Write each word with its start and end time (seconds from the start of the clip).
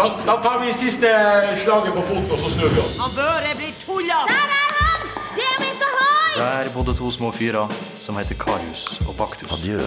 Da, 0.00 0.16
da 0.26 0.36
tar 0.42 0.58
vi 0.60 0.72
siste 0.72 1.08
slaget 1.62 1.92
på 1.94 2.02
foten, 2.02 2.30
og 2.32 2.38
så 2.40 2.50
snur 2.50 2.68
vi 2.68 2.80
oss. 2.80 2.96
Han 3.00 3.10
Børre 3.16 3.52
blir 3.56 3.72
tulla! 3.84 4.20
Der 4.32 4.46
er 4.60 4.70
han! 4.78 5.00
Det 5.36 5.44
er 5.52 5.58
vi 5.60 5.66
Hoi! 5.96 6.64
Der 6.64 6.70
bodde 6.74 6.94
to 6.96 7.10
små 7.10 7.30
fyrer 7.30 7.68
som 8.00 8.16
heter 8.16 8.34
Karius 8.34 9.00
og 9.08 9.14
Baktus. 9.18 9.52
Adjø, 9.52 9.78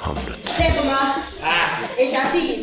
Hamlet. 0.00 0.48
Se 0.48 0.70
på 0.78 0.82
meg. 0.88 1.08
Er 1.44 1.68
ikke 2.00 2.16
er 2.16 2.28
fin? 2.32 2.62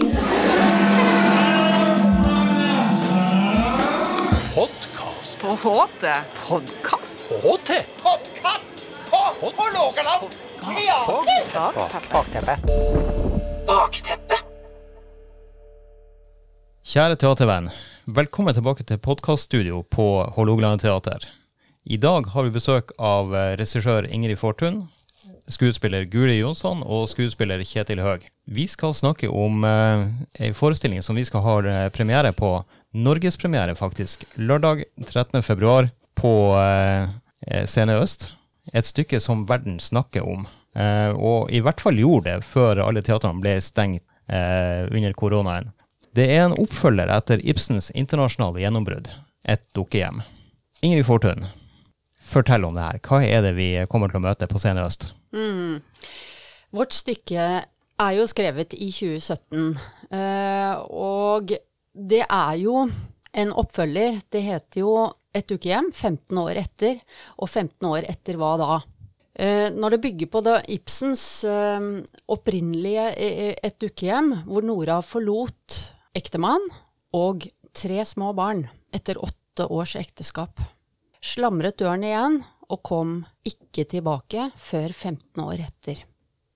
Podkast. 4.55 5.39
På 5.41 5.49
HT 5.53 6.03
podkast. 6.49 7.15
HT. 7.45 7.71
Bakteppe. 13.67 14.26
Kjære 16.87 17.17
teatervenn, 17.19 17.65
velkommen 18.15 18.55
tilbake 18.55 18.85
til 18.87 18.99
podkaststudio 19.03 19.81
på 19.91 20.03
Hålogaland 20.37 20.79
teater. 20.79 21.25
I 21.83 21.97
dag 21.99 22.29
har 22.31 22.45
vi 22.45 22.53
besøk 22.55 22.93
av 22.95 23.33
eh, 23.35 23.57
regissør 23.59 24.07
Ingrid 24.07 24.39
Fortun, 24.39 24.77
skuespiller 25.51 26.07
Guri 26.07 26.37
Jonsson 26.37 26.85
og 26.87 27.09
skuespiller 27.11 27.59
Kjetil 27.67 27.99
Høeg. 28.05 28.29
Vi 28.47 28.69
skal 28.71 28.95
snakke 28.95 29.27
om 29.27 29.67
eh, 29.67 30.05
en 30.47 30.55
forestilling 30.55 31.03
som 31.03 31.19
vi 31.19 31.27
skal 31.27 31.43
ha 31.43 31.59
eh, 31.59 31.83
premiere 31.91 32.31
på, 32.31 32.53
norgespremiere 32.95 33.75
faktisk, 33.75 34.23
lørdag 34.39 34.85
13. 35.03 35.43
februar 35.43 35.91
på 36.15 36.33
eh, 36.55 37.11
eh, 37.51 37.65
Scene 37.67 37.99
Øst. 37.99 38.29
Et 38.71 38.87
stykke 38.87 39.19
som 39.19 39.43
verden 39.51 39.81
snakker 39.83 40.23
om, 40.23 40.47
eh, 40.71 41.11
og 41.11 41.51
i 41.51 41.59
hvert 41.59 41.83
fall 41.83 41.99
gjorde 41.99 42.31
det 42.31 42.47
før 42.47 42.87
alle 42.87 43.03
teatrene 43.03 43.43
ble 43.43 43.59
stengt 43.59 44.07
eh, 44.31 44.87
under 44.87 45.19
koronaen. 45.19 45.73
Det 46.17 46.25
er 46.33 46.47
en 46.47 46.55
oppfølger 46.57 47.11
etter 47.13 47.41
Ibsens 47.45 47.91
internasjonale 47.93 48.63
gjennombrudd, 48.63 49.11
Et 49.45 49.61
dukkehjem. 49.77 50.23
Ingrid 50.81 51.05
Fortun, 51.05 51.43
fortell 52.17 52.63
om 52.65 52.73
det 52.73 52.85
her. 52.87 52.97
Hva 53.05 53.19
er 53.21 53.43
det 53.45 53.51
vi 53.53 53.67
kommer 53.91 54.09
til 54.09 54.17
å 54.17 54.23
møte 54.23 54.47
på 54.49 54.57
Scene 54.57 54.81
Øst? 54.81 55.11
Vårt 56.73 56.95
stykke 56.97 57.43
er 58.01 58.15
jo 58.17 58.25
skrevet 58.29 58.73
i 58.73 58.87
2017, 58.89 59.77
eh, 60.09 60.79
og 60.89 61.53
det 61.93 62.23
er 62.25 62.55
jo 62.63 62.87
en 63.37 63.53
oppfølger. 63.53 64.17
Det 64.33 64.41
heter 64.41 64.81
jo 64.81 64.95
Et 65.37 65.51
ukehjem, 65.53 65.91
15 65.93 66.37
år 66.41 66.57
etter, 66.57 66.95
og 67.37 67.45
15 67.51 67.85
år 67.85 68.07
etter 68.09 68.39
hva 68.41 68.55
da? 68.57 68.79
Eh, 69.37 69.69
når 69.69 69.93
det 69.93 70.01
bygger 70.01 70.31
på 70.33 70.41
Ibsens 70.65 71.43
eh, 71.45 71.85
opprinnelige 72.25 73.05
Et 73.61 73.85
ukehjem, 73.85 74.33
hvor 74.49 74.65
Nora 74.65 74.97
forlot 75.05 75.77
ektemann 76.17 76.63
og 77.15 77.47
tre 77.77 78.01
små 78.05 78.33
barn 78.37 78.65
etter 78.95 79.19
åtte 79.21 79.67
års 79.73 79.95
ekteskap, 79.99 80.59
slamret 81.21 81.77
døren 81.79 82.05
igjen 82.05 82.41
og 82.67 82.81
kom 82.85 83.19
ikke 83.47 83.85
tilbake 83.89 84.49
før 84.59 84.91
15 84.91 85.43
år 85.43 85.63
etter. 85.63 86.01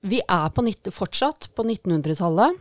Vi 0.01 0.19
er 0.21 0.49
på, 0.49 0.63
nitt- 0.65 0.89
fortsatt 0.93 1.51
på 1.55 1.63
1900-tallet. 1.63 2.57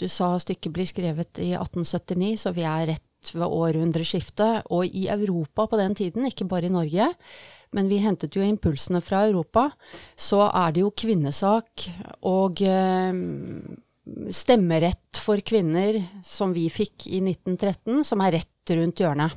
Du 0.00 0.08
sa 0.10 0.34
stykket 0.40 0.74
blir 0.74 0.88
skrevet 0.88 1.38
i 1.38 1.52
1879, 1.54 2.34
så 2.42 2.52
vi 2.56 2.64
er 2.66 2.88
rett 2.90 3.32
ved 3.32 3.46
århundreskiftet. 3.46 4.66
Og 4.74 4.88
i 4.88 5.06
Europa 5.12 5.68
på 5.70 5.78
den 5.78 5.94
tiden, 5.94 6.26
ikke 6.26 6.48
bare 6.50 6.66
i 6.66 6.74
Norge, 6.74 7.06
men 7.72 7.88
vi 7.88 8.00
hentet 8.02 8.34
jo 8.36 8.42
impulsene 8.44 9.00
fra 9.04 9.22
Europa, 9.28 9.68
så 10.18 10.42
er 10.50 10.74
det 10.74 10.82
jo 10.82 10.90
kvinnesak 11.04 11.86
og 12.28 12.60
eh, 12.66 13.14
stemmerett 14.34 15.18
for 15.20 15.40
kvinner 15.46 16.00
som 16.26 16.54
vi 16.54 16.66
fikk 16.72 17.06
i 17.06 17.20
1913, 17.22 18.02
som 18.06 18.22
er 18.24 18.38
rett 18.38 18.74
rundt 18.74 19.02
hjørnet. 19.02 19.36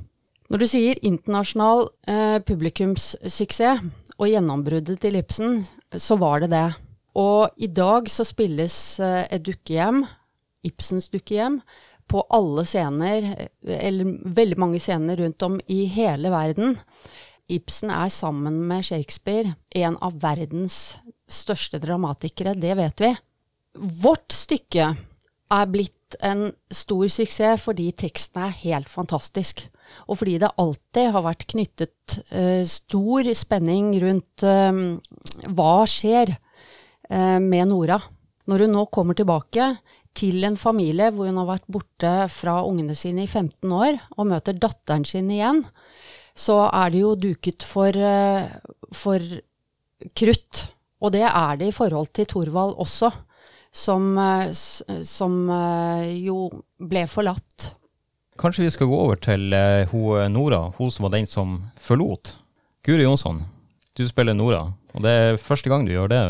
Når 0.50 0.62
du 0.62 0.68
sier 0.70 1.02
internasjonal 1.06 1.88
eh, 2.10 2.38
publikumssuksess 2.46 3.81
og 4.16 4.30
gjennombruddet 4.30 5.02
til 5.02 5.18
Ibsen, 5.20 5.64
så 5.92 6.18
var 6.22 6.44
det 6.44 6.52
det. 6.54 6.68
Og 7.18 7.50
i 7.58 7.70
dag 7.72 8.09
så 8.12 8.25
spilles 8.28 8.75
eh, 9.02 9.24
et 9.34 9.44
dukkehjem, 9.46 10.04
Ibsens 10.66 11.09
dukkehjem, 11.14 11.59
på 12.06 12.22
alle 12.34 12.66
scener, 12.70 13.31
eh, 13.34 13.78
eller 13.88 14.14
veldig 14.38 14.59
mange 14.62 14.81
scener 14.84 15.18
rundt 15.22 15.46
om 15.48 15.58
i 15.66 15.86
hele 15.92 16.30
verden. 16.34 16.78
Ibsen 17.50 17.92
er 17.94 18.09
sammen 18.14 18.62
med 18.70 18.86
Shakespeare 18.86 19.56
en 19.78 19.98
av 20.02 20.18
verdens 20.22 20.98
største 21.30 21.81
dramatikere, 21.81 22.54
det 22.58 22.78
vet 22.78 23.02
vi. 23.02 23.16
Vårt 23.75 24.31
stykke 24.34 24.94
er 25.53 25.69
blitt 25.69 26.18
en 26.24 26.47
stor 26.74 27.08
suksess 27.12 27.63
fordi 27.66 27.90
teksten 27.97 28.47
er 28.47 28.59
helt 28.63 28.90
fantastisk. 28.91 29.66
Og 30.09 30.19
fordi 30.19 30.38
det 30.41 30.53
alltid 30.62 31.12
har 31.13 31.25
vært 31.25 31.46
knyttet 31.52 32.18
uh, 32.31 32.63
stor 32.68 33.30
spenning 33.38 33.94
rundt 34.02 34.46
uh, 34.46 34.97
hva 35.56 35.75
skjer 35.90 36.34
uh, 36.36 37.40
med 37.41 37.69
Nora. 37.72 38.00
Når 38.50 38.66
hun 38.66 38.75
nå 38.78 38.86
kommer 38.94 39.18
tilbake 39.18 39.74
til 40.16 40.46
en 40.47 40.57
familie 40.57 41.12
hvor 41.13 41.30
hun 41.30 41.42
har 41.42 41.50
vært 41.50 41.69
borte 41.72 42.13
fra 42.31 42.59
ungene 42.66 42.96
sine 42.97 43.25
i 43.25 43.30
15 43.30 43.72
år, 43.74 44.00
og 44.16 44.30
møter 44.31 44.57
datteren 44.57 45.06
sin 45.07 45.31
igjen, 45.34 45.63
så 46.36 46.66
er 46.68 46.94
det 46.94 47.02
jo 47.02 47.16
duket 47.19 47.66
for, 47.66 47.96
for 48.96 49.25
krutt. 50.16 50.62
Og 51.03 51.12
det 51.16 51.25
er 51.28 51.59
det 51.59 51.72
i 51.72 51.75
forhold 51.75 52.12
til 52.16 52.28
Thorvald 52.31 52.75
også, 52.81 53.12
som, 53.75 54.18
eh, 54.18 54.52
som 55.03 55.50
eh, 55.50 56.13
jo 56.25 56.47
ble 56.80 57.06
forlatt. 57.12 57.74
Kanskje 58.40 58.66
vi 58.66 58.72
skal 58.74 58.90
gå 58.91 59.00
over 59.00 59.19
til 59.19 59.52
hun 59.91 60.22
eh, 60.22 60.30
Nora, 60.31 60.69
hun 60.78 60.91
som 60.91 61.08
var 61.08 61.16
den 61.16 61.28
som 61.28 61.58
forlot. 61.80 62.36
Guri 62.86 63.03
Jonsson, 63.03 63.44
du 63.97 64.06
spiller 64.08 64.36
Nora, 64.38 64.69
og 64.94 65.03
det 65.03 65.12
er 65.12 65.41
første 65.41 65.72
gang 65.72 65.88
du 65.88 65.91
gjør 65.91 66.12
det. 66.12 66.24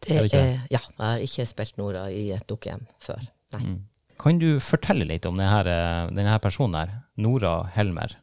Det 0.00 0.16
Er 0.16 0.24
det 0.24 0.30
ikke 0.30 0.40
er, 0.40 0.58
ja, 0.72 0.80
jeg 0.80 1.04
har 1.04 1.24
ikke 1.26 1.46
spilt 1.50 1.76
Nora 1.80 2.06
i 2.08 2.30
et 2.32 2.46
dukkehjem 2.48 2.86
før. 3.04 3.24
Nei. 3.56 3.76
Kan 4.20 4.38
du 4.40 4.60
fortelle 4.60 5.04
litt 5.08 5.26
om 5.28 5.36
denne, 5.40 5.76
denne 6.12 6.36
personen 6.40 6.76
her, 6.76 6.94
Nora 7.20 7.54
Helmer? 7.74 8.14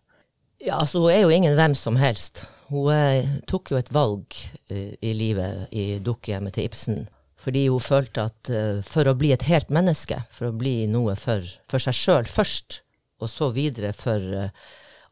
Ja, 0.62 0.80
altså 0.80 1.04
hun 1.04 1.14
er 1.14 1.24
jo 1.26 1.34
ingen 1.34 1.58
hvem 1.58 1.76
som 1.78 1.98
helst. 2.02 2.46
Hun 2.70 3.38
tok 3.50 3.74
jo 3.74 3.78
et 3.78 3.92
valg 3.94 4.38
i 4.70 5.14
livet 5.14 5.70
i 5.74 5.98
dukkehjemmet 6.04 6.58
til 6.58 6.70
Ibsen. 6.70 7.06
Fordi 7.48 7.64
hun 7.72 7.80
følte 7.80 8.26
at 8.28 8.50
uh, 8.52 8.82
for 8.84 9.08
å 9.08 9.16
bli 9.16 9.32
et 9.32 9.46
helt 9.48 9.70
menneske, 9.72 10.20
for 10.36 10.50
å 10.50 10.58
bli 10.60 10.82
noe 10.92 11.16
for, 11.16 11.46
for 11.72 11.80
seg 11.80 11.96
sjøl 11.96 12.28
først, 12.28 12.82
og 13.24 13.32
så 13.32 13.48
videre 13.56 13.94
for 13.96 14.20
uh, 14.20 14.50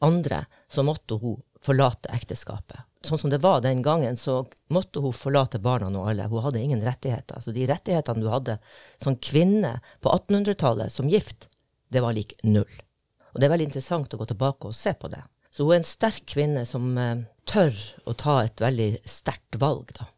andre, 0.04 0.44
så 0.68 0.84
måtte 0.84 1.16
hun 1.22 1.40
forlate 1.64 2.12
ekteskapet. 2.12 2.84
Sånn 3.08 3.22
som 3.22 3.32
det 3.32 3.40
var 3.40 3.62
den 3.64 3.80
gangen, 3.86 4.18
så 4.20 4.42
måtte 4.74 5.00
hun 5.00 5.14
forlate 5.16 5.62
barna 5.64 5.88
og 5.94 6.10
alle. 6.10 6.26
Hun 6.28 6.44
hadde 6.44 6.60
ingen 6.60 6.84
rettigheter. 6.84 7.40
Så 7.40 7.54
de 7.56 7.68
rettighetene 7.70 8.20
du 8.20 8.28
hadde 8.34 8.58
som 9.02 9.16
kvinne 9.16 9.78
på 10.04 10.12
1800-tallet 10.12 10.92
som 10.92 11.08
gift, 11.10 11.48
det 11.94 12.02
var 12.04 12.18
lik 12.18 12.34
null. 12.44 12.82
Og 13.32 13.40
det 13.40 13.48
er 13.48 13.54
veldig 13.54 13.70
interessant 13.70 14.12
å 14.12 14.20
gå 14.20 14.28
tilbake 14.34 14.68
og 14.68 14.76
se 14.76 14.92
på 14.98 15.12
det. 15.14 15.22
Så 15.54 15.64
hun 15.64 15.78
er 15.78 15.84
en 15.84 15.88
sterk 15.88 16.26
kvinne 16.34 16.66
som 16.68 16.92
uh, 17.00 17.24
tør 17.48 17.78
å 18.04 18.18
ta 18.20 18.42
et 18.44 18.60
veldig 18.60 18.90
sterkt 19.08 19.62
valg, 19.62 19.94
da. 19.96 20.10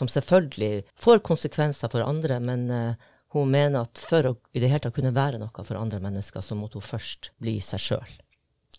Som 0.00 0.08
selvfølgelig 0.08 0.86
får 0.96 1.20
konsekvenser 1.26 1.92
for 1.92 2.06
andre, 2.06 2.38
men 2.40 2.62
eh, 2.72 3.08
hun 3.36 3.50
mener 3.52 3.84
at 3.84 4.00
for 4.00 4.30
å 4.30 4.34
i 4.56 4.62
det 4.62 4.70
hele 4.72 4.80
tatt 4.86 4.96
kunne 4.96 5.12
være 5.12 5.38
noe 5.42 5.64
for 5.66 5.76
andre 5.76 6.00
mennesker, 6.00 6.40
så 6.40 6.56
måtte 6.56 6.80
hun 6.80 6.86
først 6.86 7.34
bli 7.42 7.58
seg 7.64 7.82
sjøl. 7.84 8.14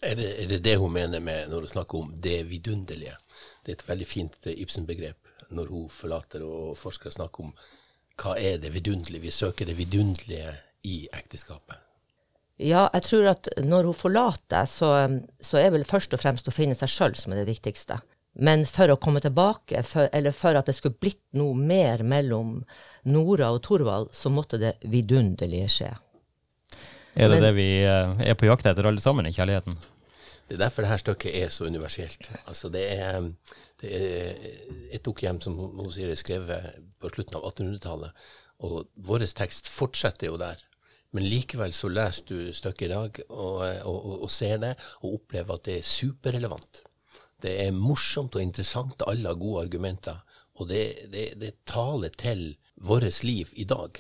Er 0.01 0.17
det, 0.17 0.31
er 0.41 0.49
det 0.49 0.63
det 0.65 0.79
hun 0.81 0.95
mener 0.95 1.21
med 1.21 1.51
når 1.51 1.67
hun 1.67 1.73
snakker 1.75 1.99
om 1.99 2.09
det 2.25 2.39
vidunderlige? 2.49 3.13
Det 3.61 3.75
er 3.75 3.77
et 3.77 3.85
veldig 3.91 4.07
fint 4.09 4.49
eh, 4.49 4.57
Ibsen-begrep 4.65 5.51
når 5.53 5.69
hun 5.69 5.85
forlater 5.93 6.41
og 6.47 6.73
forskere 6.79 7.13
snakker 7.13 7.45
om 7.45 7.53
hva 8.21 8.33
er 8.38 8.57
det 8.61 8.73
vidunderlige? 8.73 9.27
Vi 9.27 9.33
søker 9.33 9.69
det 9.69 9.77
vidunderlige 9.77 10.55
i 10.89 11.03
ekteskapet. 11.13 11.77
Ja, 12.62 12.88
jeg 12.94 13.06
tror 13.07 13.29
at 13.31 13.50
når 13.62 13.89
hun 13.89 13.97
forlater, 13.97 14.65
så, 14.69 14.89
så 15.41 15.62
er 15.62 15.71
vel 15.74 15.85
først 15.88 16.13
og 16.13 16.21
fremst 16.21 16.50
å 16.50 16.53
finne 16.53 16.77
seg 16.77 16.91
sjøl 16.91 17.15
som 17.17 17.33
er 17.33 17.41
det 17.41 17.50
viktigste. 17.50 17.97
Men 18.33 18.63
for 18.66 18.94
å 18.94 19.00
komme 19.01 19.19
tilbake, 19.24 19.81
for, 19.83 20.07
eller 20.16 20.31
for 20.36 20.56
at 20.56 20.69
det 20.69 20.75
skulle 20.78 20.95
blitt 21.01 21.24
noe 21.36 21.56
mer 21.57 22.04
mellom 22.07 22.62
Nora 23.12 23.50
og 23.51 23.60
Thorvald, 23.66 24.13
så 24.16 24.31
måtte 24.31 24.60
det 24.62 24.78
vidunderlige 24.88 25.68
skje. 25.68 25.89
Er 27.16 27.28
det 27.28 27.42
Men- 27.42 27.44
det 27.44 27.56
vi 27.56 27.83
eh, 27.83 28.30
er 28.30 28.36
på 28.39 28.48
jakt 28.48 28.66
etter 28.66 28.88
alle 28.88 29.01
sammen 29.04 29.28
i 29.28 29.33
kjærligheten? 29.36 29.75
Det 30.48 30.56
er 30.56 30.63
derfor 30.66 30.83
dette 30.83 31.00
stykket 31.00 31.36
er 31.36 31.50
så 31.50 31.66
universelt. 31.68 32.30
Altså 32.45 32.69
det 32.72 32.83
er, 32.92 33.22
det 33.80 33.92
er 33.95 34.34
et 34.92 35.04
dukkehjem 35.04 35.42
som 35.42 35.56
hun 35.56 35.92
sier 35.92 36.12
er 36.12 36.19
skrevet 36.19 36.81
på 37.00 37.12
slutten 37.12 37.38
av 37.39 37.45
1800-tallet, 37.51 38.12
og 38.60 38.88
vår 38.95 39.25
tekst 39.31 39.69
fortsetter 39.72 40.27
jo 40.27 40.38
der. 40.38 40.60
Men 41.12 41.27
likevel 41.27 41.74
så 41.75 41.89
leser 41.92 42.27
du 42.27 42.54
stykket 42.56 42.88
i 42.88 42.92
dag 42.92 43.19
og, 43.30 43.63
og, 43.63 43.95
og, 43.95 44.24
og 44.24 44.31
ser 44.31 44.60
det, 44.63 44.75
og 45.04 45.19
opplever 45.22 45.56
at 45.56 45.68
det 45.68 45.77
er 45.80 45.88
superrelevant. 45.88 46.84
Det 47.41 47.55
er 47.65 47.75
morsomt 47.75 48.35
og 48.38 48.43
interessant, 48.43 49.03
alle 49.07 49.31
har 49.31 49.39
gode 49.39 49.65
argumenter, 49.65 50.21
og 50.59 50.69
det, 50.69 51.09
det, 51.13 51.31
det 51.41 51.53
taler 51.69 52.13
til 52.17 52.51
vårt 52.75 53.23
liv 53.25 53.49
i 53.57 53.65
dag. 53.65 53.97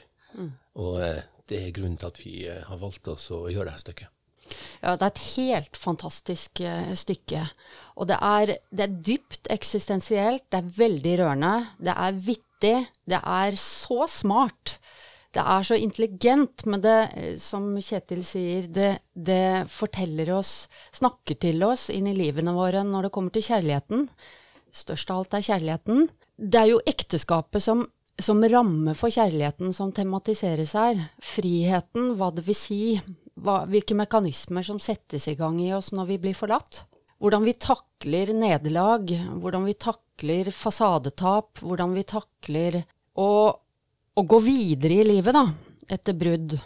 Og 0.79 1.01
eh, 1.03 1.21
det 1.49 1.59
er 1.59 1.75
grunnen 1.75 1.99
til 1.99 2.11
at 2.11 2.19
vi 2.23 2.33
eh, 2.47 2.63
har 2.67 2.79
valgt 2.81 3.09
oss 3.11 3.29
å 3.33 3.47
gjøre 3.51 3.71
dette 3.71 3.85
stykket. 3.85 4.17
Ja, 4.81 4.95
det 4.97 5.05
er 5.05 5.11
et 5.11 5.23
helt 5.35 5.79
fantastisk 5.79 6.61
eh, 6.65 6.93
stykke. 6.99 7.45
Og 7.95 8.09
det 8.11 8.17
er, 8.17 8.55
det 8.71 8.85
er 8.85 8.97
dypt 9.11 9.51
eksistensielt, 9.53 10.47
det 10.51 10.61
er 10.61 10.73
veldig 10.77 11.15
rørende, 11.21 11.53
det 11.79 11.95
er 11.95 12.19
vittig, 12.29 12.75
det 13.09 13.21
er 13.21 13.57
så 13.59 14.07
smart. 14.11 14.77
Det 15.31 15.43
er 15.47 15.63
så 15.63 15.77
intelligent, 15.79 16.65
men 16.67 16.81
det, 16.83 16.97
eh, 17.15 17.35
som 17.39 17.69
Kjetil 17.79 18.25
sier, 18.27 18.67
det, 18.67 18.91
det 19.15 19.69
forteller 19.71 20.33
oss, 20.35 20.67
snakker 20.91 21.39
til 21.39 21.63
oss 21.63 21.89
inn 21.93 22.09
i 22.11 22.17
livene 22.17 22.53
våre 22.55 22.83
når 22.83 23.07
det 23.07 23.13
kommer 23.15 23.31
til 23.31 23.45
kjærligheten. 23.47 24.09
Størst 24.75 25.11
av 25.11 25.21
alt 25.21 25.39
er 25.39 25.47
kjærligheten. 25.47 26.05
Det 26.35 26.59
er 26.59 26.69
jo 26.73 26.83
ekteskapet 26.87 27.63
som, 27.63 27.85
som 28.19 28.43
ramme 28.43 28.95
for 28.99 29.13
kjærligheten 29.13 29.71
som 29.75 29.95
tematiseres 29.95 30.75
her. 30.75 30.99
Friheten, 31.23 32.13
hva 32.19 32.31
det 32.35 32.43
vil 32.47 32.57
si, 32.57 32.81
hva, 33.39 33.61
hvilke 33.71 33.95
mekanismer 33.95 34.67
som 34.67 34.79
settes 34.83 35.27
i 35.31 35.37
gang 35.39 35.59
i 35.63 35.71
oss 35.75 35.91
når 35.95 36.11
vi 36.11 36.21
blir 36.27 36.37
forlatt. 36.37 36.83
Hvordan 37.21 37.45
vi 37.45 37.53
takler 37.61 38.31
nederlag, 38.33 39.11
hvordan 39.39 39.67
vi 39.69 39.75
takler 39.77 40.49
fasadetap, 40.55 41.61
hvordan 41.61 41.93
vi 41.93 42.03
takler 42.09 42.79
å, 43.15 43.29
å 44.15 44.25
gå 44.27 44.39
videre 44.43 45.01
i 45.01 45.07
livet, 45.07 45.35
da, 45.35 45.45
etter 45.91 46.17
brudd. 46.17 46.57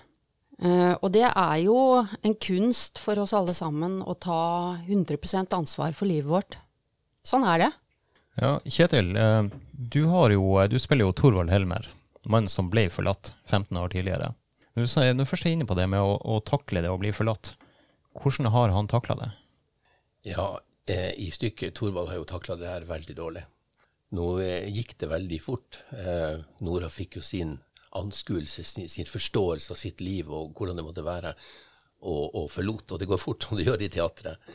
Uh, 0.56 0.96
og 1.04 1.10
det 1.12 1.26
er 1.28 1.58
jo 1.66 1.78
en 2.00 2.36
kunst 2.40 3.02
for 3.02 3.20
oss 3.20 3.34
alle 3.36 3.54
sammen 3.58 4.00
å 4.02 4.16
ta 4.16 4.78
100% 4.88 5.56
ansvar 5.58 5.96
for 5.98 6.08
livet 6.08 6.32
vårt. 6.32 6.60
Sånn 7.26 7.44
er 7.48 7.66
det. 7.66 7.72
Ja, 8.36 8.60
Kjetil, 8.66 9.16
eh, 9.16 9.44
du, 9.72 10.04
har 10.12 10.30
jo, 10.30 10.58
eh, 10.60 10.68
du 10.68 10.76
spiller 10.80 11.08
jo 11.08 11.14
Thorvald 11.16 11.50
Helmer, 11.50 11.88
mannen 12.28 12.52
som 12.52 12.68
ble 12.70 12.90
forlatt 12.92 13.32
15 13.48 13.78
år 13.80 13.94
tidligere. 13.94 14.34
Når 14.76 14.90
du, 14.90 15.22
du 15.22 15.26
først 15.26 15.48
er 15.48 15.56
inne 15.56 15.68
på 15.68 15.78
det 15.80 15.88
med 15.88 16.04
å, 16.04 16.18
å 16.20 16.42
takle 16.44 16.84
det 16.84 16.92
å 16.92 17.00
bli 17.00 17.14
forlatt, 17.16 17.54
hvordan 18.20 18.52
har 18.52 18.76
han 18.76 18.92
takla 18.92 19.16
det? 19.22 19.30
Ja, 20.34 20.50
eh, 20.92 21.14
i 21.16 21.30
stykket 21.32 21.78
Thorvald 21.80 22.12
har 22.12 22.20
jo 22.20 22.28
takla 22.28 22.60
det 22.60 22.68
her 22.68 22.88
veldig 22.90 23.16
dårlig. 23.16 23.46
Nå 24.13 24.25
eh, 24.44 24.68
gikk 24.69 24.98
det 25.02 25.10
veldig 25.10 25.40
fort. 25.42 25.80
Eh, 25.98 26.38
Nora 26.66 26.90
fikk 26.94 27.18
jo 27.19 27.24
sin 27.25 27.56
anskuelse, 27.96 28.63
sin, 28.68 29.07
forståelse 29.07 29.74
av 29.74 29.80
sitt 29.80 30.02
liv 30.04 30.30
og 30.30 30.54
hvordan 30.56 30.78
det 30.78 30.86
måtte 30.86 31.06
være, 31.06 31.34
og, 32.06 32.36
og 32.36 32.50
forlot. 32.52 32.92
Og 32.92 33.02
det 33.02 33.10
går 33.10 33.22
fort 33.22 33.44
som 33.48 33.57
det 33.57 33.68
gjør 33.68 33.86
i 33.86 33.92
teatret. 33.92 34.52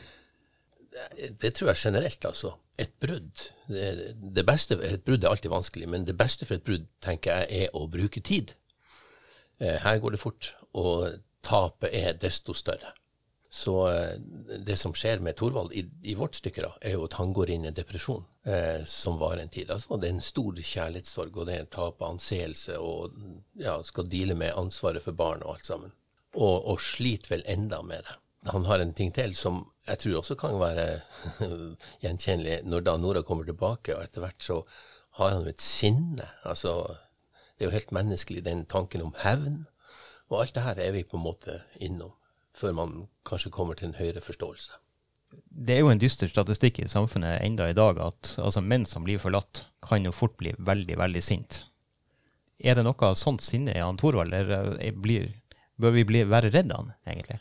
Det, 0.91 1.31
det 1.41 1.53
tror 1.55 1.71
jeg 1.71 1.83
generelt, 1.85 2.25
altså. 2.27 2.53
Et 2.79 2.93
brudd. 3.01 3.45
Det, 3.67 4.15
det 4.35 4.45
beste, 4.47 4.77
et 4.87 5.03
brudd 5.05 5.23
er 5.23 5.33
alltid 5.33 5.51
vanskelig, 5.53 5.89
men 5.89 6.07
det 6.07 6.17
beste 6.19 6.47
for 6.47 6.57
et 6.57 6.65
brudd, 6.67 6.87
tenker 7.03 7.43
jeg, 7.43 7.65
er 7.65 7.77
å 7.77 7.85
bruke 7.91 8.23
tid. 8.23 8.55
Eh, 9.59 9.77
Her 9.83 9.99
går 10.03 10.15
det 10.15 10.23
fort, 10.23 10.53
og 10.77 11.21
tapet 11.45 11.93
er 11.97 12.17
desto 12.19 12.55
større. 12.57 12.93
Så 13.51 13.75
eh, 13.91 14.15
det 14.63 14.77
som 14.79 14.93
skjer 14.95 15.19
med 15.19 15.35
Thorvald 15.35 15.73
i, 15.75 15.83
i 16.07 16.15
vårt 16.15 16.37
stykke, 16.39 16.63
da, 16.63 16.71
er 16.79 16.95
jo 16.95 17.03
at 17.09 17.17
han 17.19 17.33
går 17.35 17.51
inn 17.51 17.65
i 17.65 17.71
en 17.71 17.75
depresjon 17.75 18.23
eh, 18.47 18.85
som 18.87 19.17
varer 19.19 19.43
en 19.43 19.51
tid. 19.51 19.73
Altså, 19.73 19.97
det 19.99 20.07
er 20.07 20.15
en 20.15 20.23
stor 20.23 20.55
kjærlighetssorg, 20.55 21.35
og 21.35 21.49
det 21.49 21.57
er 21.57 21.65
en 21.65 21.73
tap 21.75 21.99
av 21.99 22.13
anseelse, 22.13 22.77
og 22.79 23.17
ja, 23.59 23.75
skal 23.83 24.07
deale 24.07 24.37
med 24.39 24.55
ansvaret 24.55 25.03
for 25.03 25.17
barn 25.19 25.43
og 25.43 25.57
alt 25.57 25.67
sammen. 25.67 25.91
Og, 26.31 26.55
og 26.71 26.79
sliter 26.79 27.33
vel 27.33 27.43
enda 27.51 27.81
med 27.83 28.07
det. 28.07 28.15
Han 28.53 28.65
har 28.65 28.81
en 28.81 28.95
ting 28.97 29.11
til 29.13 29.35
som 29.37 29.59
jeg 29.85 29.99
tror 30.01 30.21
også 30.21 30.37
kan 30.39 30.55
være 30.57 30.85
gjenkjennelig 32.05 32.61
når 32.65 32.87
da 32.87 32.95
Nora 32.97 33.25
kommer 33.27 33.45
tilbake, 33.45 33.97
og 33.97 34.07
etter 34.07 34.23
hvert 34.23 34.47
så 34.47 34.61
har 35.19 35.35
han 35.35 35.43
jo 35.43 35.51
et 35.51 35.61
sinne. 35.61 36.29
Altså, 36.47 36.95
det 37.57 37.67
er 37.67 37.69
jo 37.69 37.75
helt 37.75 37.93
menneskelig, 37.99 38.45
den 38.47 38.63
tanken 38.65 39.03
om 39.03 39.13
hevn. 39.25 39.65
Og 40.31 40.39
alt 40.39 40.55
det 40.55 40.63
her 40.63 40.79
er 40.79 40.95
vi 40.95 41.03
på 41.03 41.19
en 41.19 41.27
måte 41.27 41.59
innom, 41.83 42.15
før 42.55 42.75
man 42.77 42.95
kanskje 43.27 43.51
kommer 43.53 43.77
til 43.77 43.89
en 43.91 43.99
høyere 43.99 44.23
forståelse. 44.23 44.79
Det 45.31 45.77
er 45.77 45.85
jo 45.85 45.91
en 45.91 45.99
dyster 46.01 46.27
statistikk 46.27 46.81
i 46.83 46.89
samfunnet 46.91 47.39
enda 47.45 47.69
i 47.71 47.75
dag 47.77 47.99
at 48.03 48.33
altså, 48.41 48.63
menn 48.63 48.85
som 48.85 49.05
blir 49.07 49.19
forlatt, 49.21 49.65
kan 49.83 50.03
jo 50.03 50.11
fort 50.11 50.35
bli 50.39 50.51
veldig, 50.59 50.97
veldig 50.99 51.21
sint. 51.23 51.61
Er 52.59 52.75
det 52.77 52.83
noe 52.85 53.13
sånt 53.17 53.41
sinne 53.41 53.73
i 53.73 53.81
han 53.81 53.97
Thorvald, 53.97 54.33
eller 54.33 54.75
er- 54.77 54.91
blir, 54.91 55.31
bør 55.79 55.95
vi 55.95 56.03
bli, 56.03 56.25
være 56.29 56.51
redd 56.53 56.73
han, 56.75 56.91
egentlig? 57.07 57.39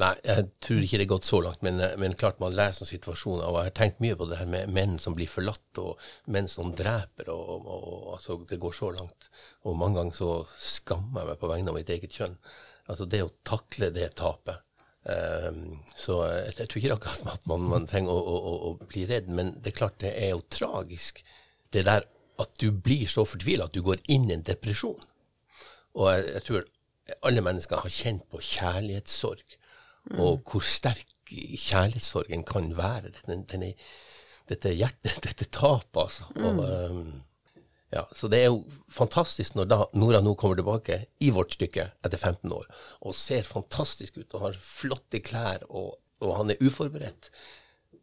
Nei, 0.00 0.14
jeg 0.24 0.46
tror 0.64 0.80
ikke 0.82 0.98
det 0.98 1.04
er 1.04 1.10
gått 1.12 1.26
så 1.28 1.38
langt, 1.44 1.62
men, 1.62 1.78
men 2.00 2.14
klart 2.18 2.38
man 2.40 2.54
leser 2.56 2.80
sånne 2.80 2.90
situasjoner. 2.94 3.44
Og 3.44 3.58
jeg 3.60 3.68
har 3.68 3.74
tenkt 3.76 4.00
mye 4.00 4.16
på 4.18 4.26
det 4.30 4.38
her 4.40 4.48
med 4.48 4.72
menn 4.72 4.96
som 5.02 5.14
blir 5.14 5.28
forlatt, 5.30 5.78
og 5.82 6.00
menn 6.32 6.48
som 6.48 6.72
dreper. 6.76 7.28
og, 7.30 7.50
og, 7.60 7.66
og 7.70 8.06
altså, 8.16 8.38
Det 8.48 8.58
går 8.60 8.76
så 8.76 8.90
langt. 8.96 9.28
Og 9.68 9.76
mange 9.78 10.00
ganger 10.00 10.16
så 10.16 10.30
skammer 10.56 11.22
jeg 11.22 11.30
meg 11.30 11.40
på 11.42 11.50
vegne 11.52 11.70
av 11.72 11.76
mitt 11.76 11.92
eget 11.92 12.16
kjønn. 12.18 12.38
Altså 12.92 13.08
det 13.08 13.22
å 13.24 13.32
takle 13.48 13.90
det 13.94 14.12
tapet. 14.20 14.60
Um, 15.02 15.80
så 15.98 16.20
jeg, 16.28 16.52
jeg 16.60 16.68
tror 16.70 16.80
ikke 16.80 16.96
akkurat 16.96 17.30
at 17.32 17.46
man, 17.50 17.64
man 17.72 17.88
trenger 17.90 18.14
å, 18.14 18.34
å, 18.36 18.52
å, 18.68 18.74
bli 18.86 19.02
redd, 19.10 19.30
men 19.34 19.56
det 19.58 19.72
er 19.72 19.78
klart 19.80 19.98
det 20.04 20.12
er 20.14 20.34
jo 20.34 20.44
tragisk. 20.52 21.24
Det 21.74 21.86
der 21.88 22.06
at 22.42 22.52
du 22.62 22.68
blir 22.70 23.08
så 23.10 23.24
fortvila 23.26 23.66
at 23.66 23.74
du 23.74 23.82
går 23.84 24.04
inn 24.12 24.28
i 24.30 24.36
en 24.36 24.46
depresjon. 24.46 25.02
Og 25.98 26.06
jeg, 26.12 26.28
jeg 26.36 26.46
tror 26.46 26.70
alle 27.26 27.42
mennesker 27.44 27.82
har 27.82 27.92
kjent 27.92 28.24
på 28.30 28.40
kjærlighetssorg, 28.46 29.58
og 30.22 30.48
hvor 30.48 30.64
sterk 30.66 31.08
kjærlighetssorgen 31.32 32.44
kan 32.46 32.70
være. 32.76 33.12
Den, 33.26 33.44
den 33.50 33.66
er, 33.70 33.90
dette 34.50 34.72
hjertet, 34.74 35.18
dette 35.26 35.48
tapet, 35.50 36.02
altså. 36.06 36.28
Og, 36.36 36.62
um, 36.62 37.12
ja, 37.92 38.06
så 38.16 38.28
det 38.32 38.40
er 38.40 38.48
jo 38.48 38.62
fantastisk 38.88 39.56
når 39.58 39.66
da 39.68 39.80
Nora 40.00 40.22
nå 40.24 40.32
kommer 40.40 40.56
tilbake 40.56 41.02
i 41.20 41.28
vårt 41.34 41.58
stykke 41.58 41.90
etter 42.00 42.18
15 42.18 42.54
år, 42.56 42.68
og 43.04 43.16
ser 43.16 43.44
fantastisk 43.44 44.16
ut 44.22 44.32
og 44.32 44.46
har 44.46 44.60
flotte 44.64 45.20
klær, 45.24 45.66
og, 45.68 45.98
og 46.24 46.36
han 46.38 46.54
er 46.54 46.62
uforberedt. 46.64 47.28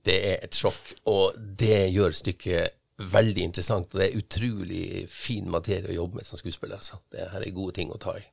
Det 0.06 0.20
er 0.30 0.44
et 0.46 0.56
sjokk, 0.56 0.94
og 1.10 1.40
det 1.60 1.88
gjør 1.96 2.14
stykket 2.16 2.78
veldig 3.00 3.48
interessant. 3.50 3.90
Og 3.94 4.02
det 4.02 4.10
er 4.10 4.20
utrolig 4.20 4.84
fin 5.12 5.50
materie 5.52 5.90
å 5.90 5.98
jobbe 6.04 6.20
med 6.20 6.28
som 6.28 6.40
skuespiller. 6.40 6.82
Så 6.84 7.00
det 7.14 7.30
her 7.34 7.44
er 7.44 7.56
gode 7.56 7.78
ting 7.80 7.92
å 7.94 8.00
ta 8.02 8.16
i. 8.20 8.24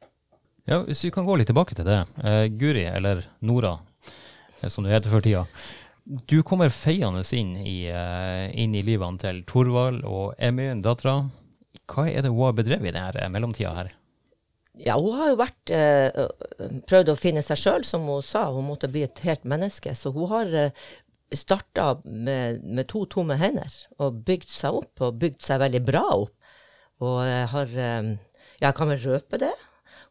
Ja, 0.66 0.80
Hvis 0.82 1.04
vi 1.06 1.12
kan 1.14 1.26
gå 1.26 1.36
litt 1.38 1.50
tilbake 1.50 1.76
til 1.78 1.86
det. 1.86 2.00
Eh, 2.22 2.46
Guri, 2.50 2.84
eller 2.90 3.24
Nora, 3.40 3.78
eh, 4.60 4.68
som 4.68 4.84
du 4.84 4.90
heter 4.90 5.12
for 5.12 5.22
tida. 5.22 5.46
Du 6.26 6.42
kommer 6.42 6.70
feiende 6.70 7.22
inn 7.34 7.56
i, 7.56 7.86
eh, 7.86 8.50
inn 8.54 8.74
i 8.74 8.82
livene 8.82 9.18
til 9.18 9.42
Thorvald 9.46 10.04
og 10.04 10.34
Emmy, 10.38 10.68
dattera. 10.82 11.30
Hva 11.90 12.08
er 12.10 12.24
det 12.24 12.32
hun 12.32 12.44
har 12.48 12.56
bedrevet 12.56 12.90
i 12.90 12.96
denne 12.96 13.30
mellomtida 13.34 13.72
her? 13.76 13.94
Ja, 14.76 14.98
hun 15.00 15.14
har 15.16 15.30
jo 15.30 15.38
vært 15.40 15.72
eh, 15.72 16.26
prøvd 16.88 17.12
å 17.12 17.16
finne 17.16 17.42
seg 17.44 17.60
sjøl, 17.60 17.84
som 17.88 18.04
hun 18.10 18.24
sa. 18.24 18.46
Hun 18.52 18.66
måtte 18.68 18.90
bli 18.92 19.06
et 19.06 19.22
helt 19.24 19.46
menneske. 19.48 19.94
Så 19.96 20.12
hun 20.12 20.28
har 20.34 20.52
eh, 20.52 20.84
starta 21.32 21.94
med, 22.04 22.60
med 22.64 22.88
to 22.92 23.06
tomme 23.10 23.38
hender 23.40 23.72
og 24.02 24.20
bygd 24.26 24.52
seg 24.52 24.76
opp, 24.82 24.92
og 25.00 25.16
bygd 25.22 25.40
seg 25.46 25.62
veldig 25.64 25.82
bra 25.86 26.04
opp. 26.12 26.34
Og 27.04 27.18
jeg 27.28 27.48
har 27.52 27.72
eh, 27.88 28.12
Jeg 28.56 28.76
kan 28.76 28.88
vel 28.88 29.00
røpe 29.04 29.40
det. 29.40 29.54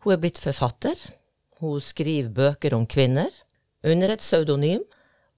Hun 0.06 0.14
er 0.14 0.22
blitt 0.22 0.42
forfatter. 0.42 0.98
Hun 1.62 1.80
skriver 1.82 2.30
bøker 2.30 2.76
om 2.78 2.86
kvinner 2.86 3.32
under 3.86 4.14
et 4.14 4.22
pseudonym. 4.22 4.84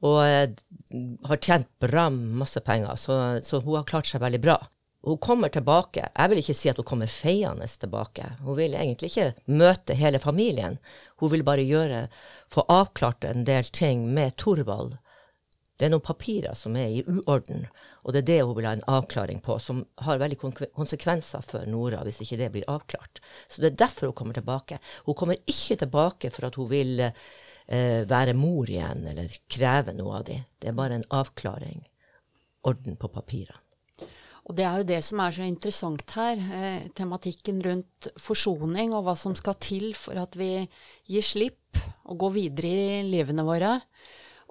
Og 0.08 0.22
eh, 0.24 0.56
har 1.28 1.44
tjent 1.44 1.70
bra 1.84 2.08
masse 2.14 2.60
penger, 2.64 2.96
så, 2.96 3.16
så 3.44 3.60
hun 3.64 3.80
har 3.80 3.88
klart 3.90 4.08
seg 4.08 4.22
veldig 4.24 4.42
bra. 4.44 4.58
Hun 5.08 5.18
kommer 5.18 5.50
tilbake. 5.50 6.10
Jeg 6.16 6.30
vil 6.30 6.40
ikke 6.42 6.54
si 6.58 6.68
at 6.68 6.80
hun 6.82 6.86
kommer 6.88 7.08
feiende 7.08 7.68
tilbake. 7.80 8.26
Hun 8.44 8.58
vil 8.58 8.74
egentlig 8.76 9.08
ikke 9.14 9.54
møte 9.56 9.96
hele 9.96 10.20
familien. 10.20 10.80
Hun 11.22 11.32
vil 11.32 11.46
bare 11.48 11.64
gjøre, 11.64 12.08
få 12.52 12.66
avklart 12.68 13.24
en 13.24 13.46
del 13.48 13.70
ting 13.72 14.02
med 14.12 14.36
Thorvald. 14.36 14.98
Det 15.78 15.86
er 15.86 15.94
noen 15.94 16.04
papirer 16.04 16.58
som 16.60 16.76
er 16.76 16.90
i 16.90 17.04
uorden, 17.06 17.68
og 18.02 18.14
det 18.14 18.24
er 18.24 18.28
det 18.28 18.38
hun 18.42 18.56
vil 18.58 18.66
ha 18.66 18.72
en 18.76 18.88
avklaring 18.90 19.40
på, 19.46 19.60
som 19.62 19.84
har 20.02 20.20
veldig 20.20 20.40
konsekvenser 20.42 21.46
for 21.46 21.70
Nora 21.70 22.02
hvis 22.04 22.24
ikke 22.26 22.40
det 22.42 22.50
blir 22.56 22.66
avklart. 22.68 23.22
Så 23.48 23.62
det 23.62 23.70
er 23.70 23.78
derfor 23.86 24.10
hun 24.10 24.18
kommer 24.18 24.36
tilbake. 24.36 24.80
Hun 25.06 25.16
kommer 25.16 25.38
ikke 25.46 25.78
tilbake 25.86 26.34
for 26.34 26.50
at 26.50 26.58
hun 26.58 26.68
vil 26.74 27.06
eh, 27.06 28.02
være 28.10 28.36
mor 28.36 28.68
igjen 28.68 29.06
eller 29.14 29.38
kreve 29.48 29.96
noe 29.96 30.18
av 30.20 30.28
dem. 30.34 30.44
Det 30.58 30.74
er 30.74 30.76
bare 30.82 31.00
en 31.00 31.08
avklaring. 31.22 31.86
Orden 32.68 33.00
på 33.00 33.14
papirene. 33.14 33.67
Og 34.48 34.56
det 34.56 34.64
er 34.64 34.80
jo 34.80 34.88
det 34.88 35.00
som 35.04 35.20
er 35.20 35.34
så 35.36 35.44
interessant 35.44 36.14
her, 36.16 36.40
eh, 36.40 36.88
tematikken 36.96 37.60
rundt 37.66 38.08
forsoning 38.22 38.94
og 38.96 39.04
hva 39.08 39.16
som 39.20 39.36
skal 39.36 39.58
til 39.60 39.90
for 40.00 40.20
at 40.22 40.38
vi 40.40 40.52
gir 41.10 41.26
slipp 41.26 41.82
og 42.08 42.16
går 42.24 42.36
videre 42.38 42.72
i 42.72 43.02
livene 43.10 43.44
våre. 43.48 43.74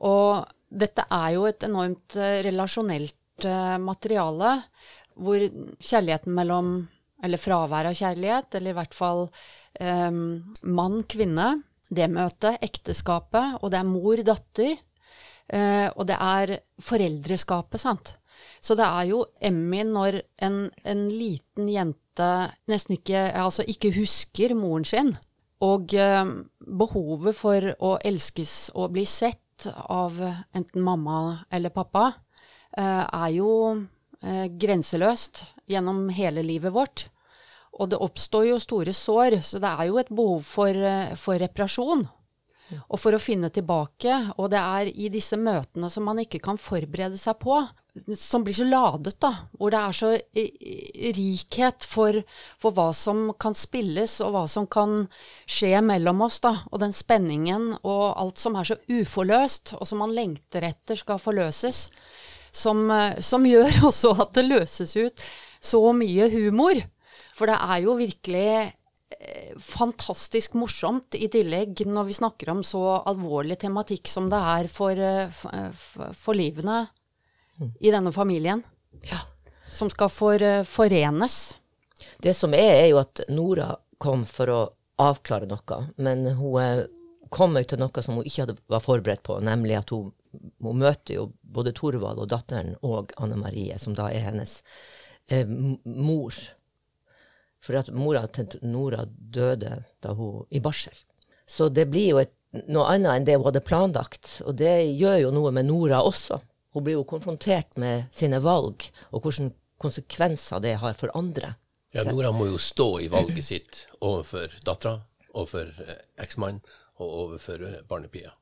Og 0.04 0.44
dette 0.68 1.06
er 1.08 1.30
jo 1.36 1.46
et 1.48 1.64
enormt 1.64 2.18
eh, 2.20 2.42
relasjonelt 2.44 3.48
eh, 3.48 3.78
materiale, 3.80 4.58
hvor 5.16 5.40
kjærligheten 5.80 6.36
mellom 6.36 6.76
eller 7.24 7.40
fravær 7.40 7.88
av 7.88 7.96
kjærlighet, 7.96 8.52
eller 8.58 8.74
i 8.74 8.76
hvert 8.76 8.94
fall 8.94 9.22
eh, 9.80 10.10
mann-kvinne, 10.76 11.48
det 11.88 12.10
møtet, 12.12 12.60
ekteskapet, 12.66 13.62
og 13.62 13.72
det 13.72 13.80
er 13.80 13.88
mor-datter, 13.88 14.76
eh, 15.48 15.88
og 15.94 16.04
det 16.10 16.20
er 16.20 16.56
foreldreskapet, 16.84 17.80
sant. 17.80 18.16
Så 18.60 18.76
det 18.78 18.86
er 18.86 19.08
jo 19.10 19.24
Emmy 19.40 19.82
når 19.86 20.20
en, 20.42 20.66
en 20.84 21.08
liten 21.12 21.70
jente 21.70 22.28
nesten 22.70 22.96
ikke, 22.96 23.28
altså 23.36 23.66
ikke 23.68 23.94
husker 23.98 24.54
moren 24.56 24.84
sin, 24.84 25.16
Og 25.60 25.94
eh, 25.94 26.24
behovet 26.60 27.36
for 27.36 27.64
å 27.80 27.96
elskes 28.04 28.70
og 28.74 28.92
bli 28.92 29.06
sett 29.08 29.66
av 29.88 30.18
enten 30.52 30.82
mamma 30.84 31.46
eller 31.50 31.72
pappa 31.72 32.10
eh, 32.76 33.04
er 33.04 33.30
jo 33.32 33.50
eh, 34.20 34.46
grenseløst 34.52 35.44
gjennom 35.66 36.08
hele 36.12 36.44
livet 36.44 36.74
vårt. 36.74 37.06
Og 37.76 37.90
det 37.92 38.00
oppstår 38.00 38.50
jo 38.50 38.60
store 38.60 38.92
sår, 38.96 39.40
så 39.44 39.60
det 39.60 39.72
er 39.72 39.88
jo 39.90 39.98
et 40.00 40.12
behov 40.12 40.44
for, 40.48 40.72
eh, 40.72 41.14
for 41.16 41.40
reparasjon. 41.40 42.06
Og 42.90 42.98
for 42.98 43.14
å 43.14 43.22
finne 43.22 43.50
tilbake. 43.54 44.14
Og 44.42 44.50
det 44.50 44.58
er 44.58 44.88
i 44.90 45.10
disse 45.12 45.36
møtene 45.38 45.90
som 45.92 46.02
man 46.08 46.18
ikke 46.18 46.40
kan 46.42 46.58
forberede 46.58 47.18
seg 47.20 47.38
på, 47.38 47.60
som 48.16 48.44
blir 48.44 48.54
så 48.56 48.64
ladet, 48.68 49.16
da. 49.22 49.30
Hvor 49.56 49.72
det 49.72 49.80
er 49.80 49.96
så 49.96 50.10
rikhet 51.16 51.84
for, 51.86 52.18
for 52.60 52.74
hva 52.76 52.88
som 52.96 53.30
kan 53.40 53.56
spilles, 53.56 54.18
og 54.24 54.32
hva 54.34 54.44
som 54.50 54.66
kan 54.70 55.06
skje 55.48 55.80
mellom 55.84 56.22
oss, 56.26 56.40
da. 56.44 56.54
Og 56.72 56.80
den 56.82 56.94
spenningen 56.96 57.72
og 57.82 58.04
alt 58.20 58.40
som 58.42 58.56
er 58.60 58.68
så 58.72 58.78
uforløst, 58.90 59.74
og 59.80 59.86
som 59.88 60.02
man 60.04 60.14
lengter 60.16 60.66
etter 60.68 60.98
skal 61.00 61.20
forløses. 61.22 61.86
Som, 62.56 62.86
som 63.20 63.44
gjør 63.44 63.82
også 63.90 64.14
at 64.22 64.32
det 64.38 64.46
løses 64.48 64.96
ut 64.96 65.24
så 65.60 65.82
mye 65.96 66.30
humor. 66.32 66.78
For 67.36 67.50
det 67.50 67.56
er 67.60 67.82
jo 67.84 67.96
virkelig 67.98 68.46
eh, 68.56 69.50
fantastisk 69.60 70.54
morsomt 70.56 71.18
i 71.18 71.28
tillegg 71.32 71.82
når 71.84 72.06
vi 72.08 72.16
snakker 72.16 72.48
om 72.54 72.62
så 72.64 72.80
alvorlig 73.08 73.58
tematikk 73.60 74.08
som 74.08 74.30
det 74.32 74.40
er 74.56 74.70
for, 74.72 74.96
eh, 74.96 75.26
f- 75.28 75.50
eh, 75.52 76.14
for 76.16 76.38
livene 76.38 76.86
i 77.80 77.90
denne 77.90 78.12
familien. 78.12 78.62
Ja. 79.10 79.24
Som 79.70 79.90
skal 79.90 80.08
for, 80.08 80.42
eh, 80.42 80.64
forenes. 80.64 81.56
Det 82.18 82.34
som 82.34 82.54
er, 82.54 82.84
er 82.84 82.88
jo 82.90 83.00
at 83.00 83.20
Nora 83.28 83.76
kom 83.98 84.24
for 84.28 84.52
å 84.52 84.60
avklare 85.00 85.48
noe, 85.48 85.80
men 85.96 86.26
hun 86.38 86.60
eh, 86.62 86.84
kom 87.30 87.56
jo 87.58 87.64
til 87.64 87.82
noe 87.82 88.04
som 88.04 88.18
hun 88.18 88.28
ikke 88.28 88.44
hadde, 88.44 88.58
var 88.72 88.84
forberedt 88.84 89.24
på, 89.26 89.38
nemlig 89.44 89.76
at 89.80 89.92
hun, 89.92 90.12
hun 90.62 90.78
møter 90.80 91.18
jo 91.18 91.26
både 91.42 91.74
Torvald 91.76 92.22
og 92.22 92.30
datteren 92.32 92.76
og 92.86 93.12
Anne 93.20 93.38
Marie, 93.40 93.76
som 93.78 93.96
da 93.96 94.08
er 94.12 94.28
hennes 94.30 94.60
eh, 95.28 95.46
mor. 95.46 96.36
For 97.60 97.78
at 97.80 97.90
mora 97.90 98.26
til 98.30 98.58
Nora 98.62 99.04
døde 99.06 99.80
da 100.04 100.14
hun 100.14 100.44
i 100.54 100.60
barsel. 100.62 100.94
Så 101.46 101.68
det 101.68 101.88
blir 101.90 102.10
jo 102.12 102.20
et, 102.22 102.34
noe 102.70 102.86
annet 102.92 103.12
enn 103.12 103.26
det 103.26 103.36
hun 103.38 103.48
hadde 103.48 103.64
planlagt, 103.66 104.40
og 104.46 104.56
det 104.58 104.74
gjør 104.96 105.26
jo 105.26 105.32
noe 105.34 105.52
med 105.54 105.68
Nora 105.68 106.02
også. 106.06 106.38
Hun 106.76 106.84
blir 106.84 106.98
jo 106.98 107.06
konfrontert 107.08 107.78
med 107.80 108.10
sine 108.12 108.36
valg, 108.44 108.84
og 109.16 109.24
hvilke 109.24 109.46
konsekvenser 109.80 110.60
det 110.60 110.74
har 110.82 110.96
for 110.98 111.08
andre. 111.16 111.54
Ja, 111.96 112.02
Nora 112.04 112.28
må 112.36 112.50
jo 112.50 112.58
stå 112.60 112.88
i 113.00 113.08
valget 113.08 113.46
sitt 113.46 113.78
overfor 114.04 114.52
dattera, 114.66 114.98
overfor 115.32 115.70
eh, 115.86 116.02
eksmannen 116.20 116.60
og 117.00 117.14
overfor 117.22 117.64
eh, 117.64 117.78
barnepia. 117.88 118.34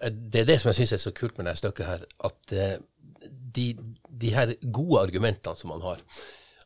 Eh, 0.00 0.10
Det 0.10 0.42
er 0.42 0.48
det 0.50 0.58
som 0.58 0.72
jeg 0.72 0.80
syns 0.80 0.96
er 0.96 1.04
så 1.04 1.14
kult 1.14 1.38
med 1.38 1.46
dette 1.46 1.62
stykket 1.62 1.86
her, 1.86 2.02
at 2.26 2.56
de, 3.54 3.68
de 4.10 4.34
her 4.34 4.56
gode 4.66 5.04
argumentene 5.06 5.56
som 5.62 5.70
man 5.70 5.86
har, 5.86 6.02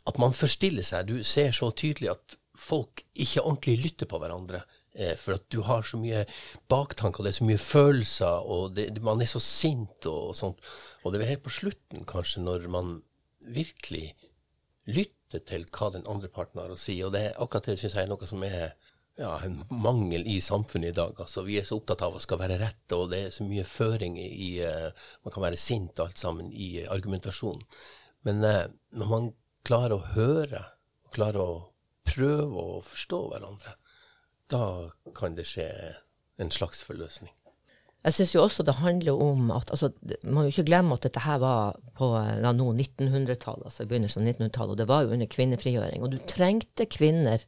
at 0.08 0.18
man 0.18 0.32
forstiller 0.32 0.86
seg. 0.86 1.12
Du 1.12 1.20
ser 1.24 1.52
så 1.52 1.68
tydelig 1.76 2.14
at 2.14 2.38
folk 2.56 3.04
ikke 3.12 3.44
ordentlig 3.44 3.76
lytter 3.84 4.08
på 4.08 4.20
hverandre. 4.20 4.62
Eh, 4.94 5.14
for 5.14 5.38
at 5.38 5.46
du 5.54 5.60
har 5.66 5.84
så 5.86 6.00
mye 6.00 6.24
baktanker, 6.70 7.22
det 7.22 7.34
er 7.34 7.38
så 7.38 7.46
mye 7.46 7.62
følelser, 7.62 8.46
og 8.50 8.74
det, 8.74 8.88
man 9.06 9.22
er 9.22 9.30
så 9.30 9.42
sint 9.42 10.08
og, 10.10 10.34
sånt. 10.38 10.58
Og 11.04 11.14
det 11.14 11.22
er 11.22 11.34
helt 11.34 11.46
på 11.46 11.54
slutten, 11.60 12.06
kanskje, 12.10 12.42
når 12.42 12.66
man 12.72 12.96
virkelig 13.46 14.10
lytter 14.90 15.44
til 15.46 15.66
hva 15.70 15.92
den 15.94 16.06
andre 16.10 16.30
parten 16.32 16.58
har 16.62 16.72
å 16.74 16.78
si. 16.80 16.98
Og 17.06 17.14
det 17.14 17.28
er 17.28 17.38
akkurat 17.38 17.70
det 17.70 17.78
syns 17.78 17.94
jeg 17.94 18.08
er 18.08 18.10
noe 18.10 18.26
som 18.28 18.42
er 18.46 18.72
ja, 19.20 19.36
en 19.44 19.60
mangel 19.70 20.26
i 20.26 20.40
samfunnet 20.42 20.90
i 20.90 20.96
dag. 20.96 21.14
Altså, 21.22 21.44
vi 21.46 21.60
er 21.60 21.66
så 21.68 21.78
opptatt 21.78 22.02
av 22.06 22.16
å 22.16 22.22
skal 22.22 22.40
være 22.40 22.58
rett, 22.62 22.84
og 22.96 23.10
det 23.12 23.24
er 23.26 23.34
så 23.34 23.46
mye 23.46 23.66
føring 23.68 24.18
i, 24.20 24.52
eh, 24.64 24.90
Man 25.24 25.34
kan 25.34 25.44
være 25.44 25.60
sint 25.60 25.98
og 25.98 26.08
alt 26.08 26.18
sammen 26.18 26.50
i 26.50 26.80
uh, 26.82 26.90
argumentasjonen. 26.94 27.62
Men 28.26 28.42
uh, 28.44 28.66
når 28.96 29.10
man 29.10 29.30
klarer 29.66 29.98
å 29.98 30.08
høre, 30.16 30.64
og 31.06 31.14
klarer 31.14 31.44
å 31.44 31.60
prøve 32.08 32.64
å 32.64 32.80
forstå 32.82 33.20
hverandre, 33.30 33.76
da 34.50 34.90
kan 35.16 35.36
det 35.38 35.46
skje 35.48 35.68
en 36.40 36.50
slags 36.54 36.82
forløsning. 36.86 37.32
Jeg 38.00 38.16
syns 38.16 38.30
jo 38.32 38.42
også 38.46 38.64
det 38.64 38.78
handler 38.80 39.18
om 39.20 39.50
at 39.52 39.70
altså, 39.74 39.90
Man 40.24 40.34
må 40.34 40.42
jo 40.46 40.54
ikke 40.54 40.70
glemme 40.70 40.96
at 40.96 41.04
dette 41.04 41.20
her 41.20 41.36
var 41.42 41.76
på 41.98 42.08
ja, 42.16 42.52
nå 42.56 42.70
1900-tallet, 42.72 43.66
altså 43.68 43.84
i 43.84 43.90
begynnelsen 43.90 44.24
av 44.24 44.30
1900-tallet, 44.32 44.72
og 44.72 44.80
det 44.80 44.88
var 44.88 45.04
jo 45.04 45.12
under 45.16 45.28
kvinnefrigjøring. 45.28 46.02
Og 46.02 46.14
du 46.14 46.18
trengte 46.30 46.88
kvinner 46.88 47.44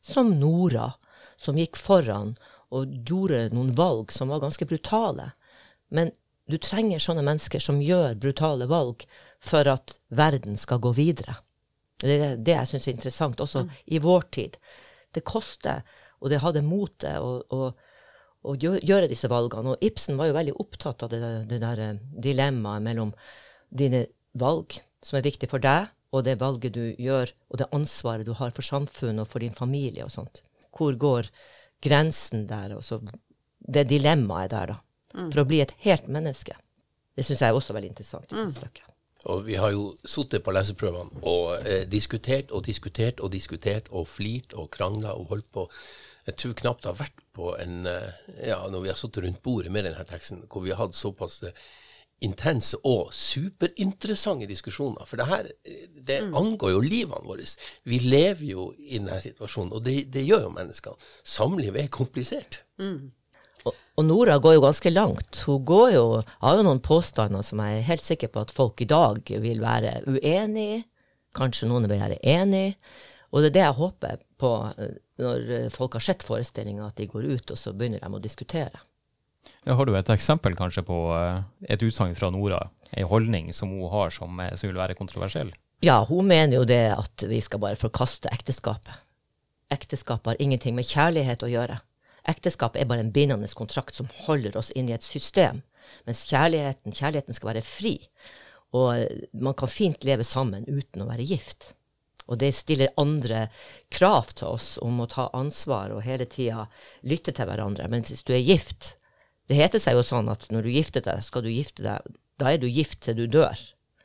som 0.00 0.30
Nora, 0.38 0.92
som 1.40 1.58
gikk 1.58 1.78
foran 1.80 2.36
og 2.70 2.92
gjorde 3.08 3.48
noen 3.54 3.74
valg 3.74 4.14
som 4.14 4.30
var 4.30 4.44
ganske 4.44 4.66
brutale. 4.70 5.32
Men 5.90 6.12
du 6.50 6.58
trenger 6.62 7.02
sånne 7.02 7.24
mennesker 7.26 7.62
som 7.62 7.82
gjør 7.82 8.14
brutale 8.20 8.68
valg 8.70 9.02
for 9.42 9.66
at 9.70 9.98
verden 10.14 10.58
skal 10.58 10.82
gå 10.82 10.94
videre. 10.94 11.40
Det 12.00 12.14
er 12.16 12.38
det 12.38 12.54
jeg 12.56 12.70
syns 12.70 12.86
er 12.86 12.94
interessant, 12.96 13.42
også 13.42 13.66
i 13.90 13.98
vår 14.02 14.30
tid. 14.32 14.56
Det 15.14 15.26
koster, 15.26 15.82
og 16.20 16.32
det 16.32 16.40
hadde 16.42 16.64
motet 16.66 17.20
å, 17.20 17.40
å, 17.50 18.54
gjøre 18.60 19.08
disse 19.10 19.28
valgene. 19.30 19.74
Og 19.74 19.84
Ibsen 19.84 20.18
var 20.20 20.30
jo 20.30 20.36
veldig 20.36 20.56
opptatt 20.62 21.04
av 21.06 21.12
det, 21.12 21.20
det 21.50 21.60
der 21.62 21.82
eh, 21.84 22.02
dilemmaet 22.28 22.84
mellom 22.84 23.14
dine 23.68 24.04
valg, 24.38 24.76
som 25.04 25.18
er 25.18 25.26
viktig 25.26 25.48
for 25.50 25.62
deg, 25.64 25.88
og 26.10 26.26
det 26.26 26.40
valget 26.40 26.74
du 26.74 26.84
gjør, 26.98 27.30
og 27.48 27.60
det 27.60 27.70
ansvaret 27.76 28.26
du 28.26 28.34
har 28.36 28.52
for 28.56 28.66
samfunnet 28.66 29.24
og 29.24 29.30
for 29.30 29.44
din 29.44 29.56
familie 29.56 30.04
og 30.04 30.12
sånt. 30.12 30.42
Hvor 30.76 30.96
går 30.98 31.30
grensen 31.84 32.46
der? 32.50 32.74
Og 32.76 32.84
så 32.84 33.00
det 33.60 33.88
dilemmaet 33.90 34.52
der, 34.52 34.74
da. 34.74 34.80
For 35.30 35.42
å 35.42 35.48
bli 35.48 35.60
et 35.62 35.74
helt 35.84 36.06
menneske. 36.10 36.54
Det 37.16 37.24
syns 37.26 37.42
jeg 37.42 37.52
er 37.52 37.56
også 37.58 37.74
veldig 37.76 37.90
interessant. 37.92 38.30
i 38.30 38.36
det 38.36 38.54
stykket. 38.54 38.86
Og 39.28 39.44
vi 39.46 39.58
har 39.60 39.74
jo 39.74 39.90
sittet 40.08 40.44
på 40.44 40.52
leseprøvene 40.54 41.20
og 41.28 41.66
eh, 41.68 41.84
diskutert 41.90 42.52
og 42.56 42.64
diskutert 42.64 43.20
og 43.20 43.32
diskutert 43.34 43.90
og 43.90 44.08
flirt 44.08 44.54
og 44.56 44.70
krangla 44.72 45.12
og 45.12 45.34
holdt 45.34 45.50
på. 45.52 45.66
Jeg 46.26 46.38
tror 46.40 46.56
knapt 46.56 46.82
det 46.84 46.90
har 46.92 46.98
vært 47.02 47.22
på 47.36 47.52
en 47.60 47.84
eh, 47.90 48.24
Ja, 48.48 48.62
når 48.68 48.86
vi 48.86 48.92
har 48.92 48.98
sittet 48.98 49.24
rundt 49.24 49.42
bordet 49.44 49.72
med 49.72 49.84
denne 49.88 50.04
teksten, 50.08 50.44
hvor 50.48 50.64
vi 50.64 50.72
har 50.72 50.80
hatt 50.80 50.96
såpass 50.96 51.42
eh, 51.44 51.68
intense 52.24 52.76
og 52.84 53.14
superinteressante 53.16 54.48
diskusjoner. 54.48 55.04
For 55.08 55.20
det 55.20 55.28
her 55.28 55.52
eh, 55.64 55.86
det 56.06 56.20
angår 56.36 56.74
jo 56.74 56.82
livene 56.84 57.24
våre. 57.28 57.48
Vi 57.84 58.00
lever 58.04 58.46
jo 58.54 58.70
i 58.78 58.98
denne 58.98 59.20
situasjonen, 59.24 59.72
og 59.76 59.84
det, 59.84 60.02
det 60.12 60.26
gjør 60.28 60.48
jo 60.48 60.56
menneskene. 60.56 61.10
Samlivet 61.24 61.84
er 61.84 61.96
komplisert. 62.00 62.62
Og, 63.68 63.76
og 64.00 64.06
Nora 64.06 64.38
går 64.42 64.56
jo 64.56 64.64
ganske 64.64 64.92
langt. 64.92 65.42
Hun 65.46 65.64
går 65.68 65.88
jo, 65.94 66.04
har 66.44 66.58
jo 66.58 66.66
noen 66.66 66.82
påstander 66.84 67.44
som 67.46 67.62
jeg 67.64 67.78
er 67.78 67.88
helt 67.90 68.06
sikker 68.06 68.32
på 68.32 68.44
at 68.46 68.54
folk 68.54 68.80
i 68.80 68.88
dag 68.90 69.20
vil 69.44 69.62
være 69.62 70.00
uenig 70.08 70.66
i. 70.78 70.82
Kanskje 71.36 71.68
noen 71.70 71.86
vil 71.86 72.00
være 72.00 72.18
enig. 72.26 72.74
Og 73.30 73.42
det 73.42 73.52
er 73.52 73.56
det 73.56 73.66
jeg 73.66 73.78
håper 73.78 74.22
på 74.40 74.52
eh, 74.74 74.94
når 75.20 75.68
folk 75.74 75.98
har 75.98 76.04
sett 76.04 76.24
forestillinga, 76.26 76.88
at 76.88 76.98
de 76.98 77.10
går 77.10 77.28
ut 77.30 77.52
og 77.54 77.58
så 77.58 77.74
begynner 77.76 78.02
de 78.02 78.10
å 78.10 78.22
diskutere. 78.22 78.82
Ja, 79.64 79.76
har 79.76 79.86
du 79.86 79.94
et 79.96 80.12
eksempel 80.12 80.56
kanskje 80.58 80.84
på 80.86 80.98
eh, 81.16 81.42
et 81.70 81.84
utsagn 81.84 82.16
fra 82.18 82.32
Nora, 82.34 82.64
en 82.90 83.10
holdning 83.10 83.52
som 83.56 83.72
hun 83.72 83.92
har 83.92 84.10
som, 84.14 84.40
eh, 84.42 84.54
som 84.56 84.70
vil 84.70 84.80
være 84.80 84.98
kontroversiell? 84.98 85.52
Ja, 85.84 86.02
hun 86.08 86.28
mener 86.28 86.58
jo 86.58 86.66
det 86.68 86.90
at 86.92 87.24
vi 87.28 87.40
skal 87.44 87.62
bare 87.62 87.78
forkaste 87.80 88.32
ekteskapet. 88.34 88.98
Ekteskap 89.72 90.26
har 90.26 90.40
ingenting 90.42 90.74
med 90.76 90.88
kjærlighet 90.88 91.44
å 91.46 91.48
gjøre. 91.48 91.78
Ekteskapet 92.28 92.82
er 92.82 92.88
bare 92.90 93.04
en 93.04 93.12
bindende 93.14 93.48
kontrakt 93.56 93.96
som 93.96 94.10
holder 94.26 94.56
oss 94.60 94.70
inn 94.76 94.90
i 94.90 94.96
et 94.96 95.06
system. 95.06 95.62
Mens 96.06 96.26
kjærligheten, 96.28 96.94
kjærligheten 96.94 97.36
skal 97.36 97.54
være 97.54 97.66
fri. 97.66 97.96
Og 98.76 99.06
man 99.32 99.56
kan 99.58 99.70
fint 99.70 100.04
leve 100.06 100.26
sammen 100.26 100.66
uten 100.68 101.02
å 101.02 101.08
være 101.08 101.26
gift. 101.26 101.72
Og 102.30 102.38
det 102.38 102.52
stiller 102.54 102.94
andre 103.00 103.48
krav 103.90 104.30
til 104.38 104.54
oss 104.54 104.76
om 104.84 105.00
å 105.02 105.08
ta 105.10 105.26
ansvar 105.34 105.90
og 105.94 106.04
hele 106.06 106.28
tida 106.30 106.68
lytte 107.02 107.34
til 107.34 107.48
hverandre. 107.50 107.88
Men 107.90 108.06
hvis 108.06 108.24
du 108.26 108.34
er 108.36 108.44
gift 108.44 108.96
Det 109.50 109.56
heter 109.58 109.82
seg 109.82 109.96
jo 109.98 110.02
sånn 110.06 110.28
at 110.30 110.44
når 110.54 110.62
du 110.62 110.70
gifter 110.70 111.02
deg, 111.02 111.24
skal 111.26 111.42
du 111.42 111.48
gifte 111.50 111.82
deg 111.82 112.18
Da 112.38 112.52
er 112.52 112.60
du 112.62 112.68
gift 112.70 113.00
til 113.02 113.16
du 113.18 113.24
dør. 113.26 113.58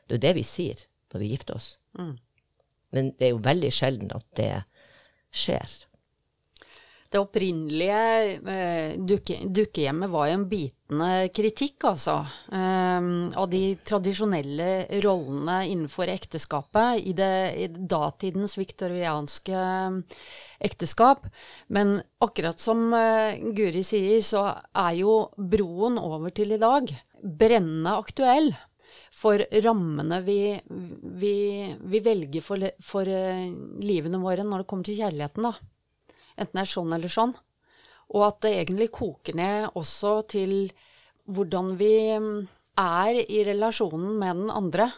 Det 0.09 0.17
er 0.17 0.23
det 0.23 0.31
vi 0.39 0.43
sier 0.43 0.87
når 1.13 1.21
vi 1.21 1.27
gifter 1.35 1.59
oss. 1.59 1.67
Men 2.91 3.11
det 3.19 3.27
er 3.27 3.35
jo 3.35 3.43
veldig 3.45 3.69
sjelden 3.71 4.09
at 4.15 4.25
det 4.39 4.63
skjer. 5.35 5.69
Det 7.15 7.21
opprinnelige 7.23 7.99
eh, 8.51 8.95
dukke, 8.99 9.37
dukkehjemmet 9.47 10.11
var 10.11 10.27
jo 10.27 10.35
en 10.35 10.41
bitende 10.51 11.29
kritikk, 11.31 11.85
altså. 11.87 12.15
av 12.51 13.45
de 13.47 13.61
tradisjonelle 13.87 14.99
rollene 15.05 15.61
innenfor 15.69 16.11
ekteskapet 16.11 17.05
i, 17.07 17.13
det, 17.15 17.29
i 17.55 17.69
datidens 17.71 18.57
viktorianske 18.59 19.61
ekteskap. 20.67 21.23
Men 21.71 22.01
akkurat 22.19 22.59
som 22.59 22.89
eh, 22.97 23.39
Guri 23.55 23.85
sier, 23.87 24.19
så 24.19 24.49
er 24.75 24.97
jo 24.99 25.13
broen 25.37 25.95
over 26.01 26.35
til 26.35 26.51
i 26.51 26.59
dag 26.59 26.91
brennende 27.23 27.93
aktuell. 27.95 28.51
For 29.15 29.39
rammene 29.63 30.19
vi, 30.27 30.41
vi, 31.23 31.37
vi 31.79 32.03
velger 32.03 32.43
for, 32.43 32.67
for 32.83 33.07
eh, 33.07 33.47
livene 33.87 34.19
våre 34.19 34.43
når 34.43 34.65
det 34.65 34.69
kommer 34.73 34.91
til 34.91 34.99
kjærligheten, 34.99 35.47
da 35.47 35.55
enten 36.35 36.59
det 36.59 36.65
er 36.65 36.73
sånn 36.75 36.93
eller 36.95 37.11
sånn, 37.11 37.33
Og 38.15 38.21
at 38.27 38.43
det 38.45 38.51
egentlig 38.59 38.91
koker 38.93 39.33
ned 39.33 39.71
også 39.73 40.27
til 40.29 40.69
hvordan 41.25 41.73
vi 41.79 41.95
mm, 42.21 42.47
er 42.77 43.17
i 43.23 43.41
relasjonen 43.47 44.19
med 44.19 44.43
den 44.43 44.51
andre. 44.53 44.91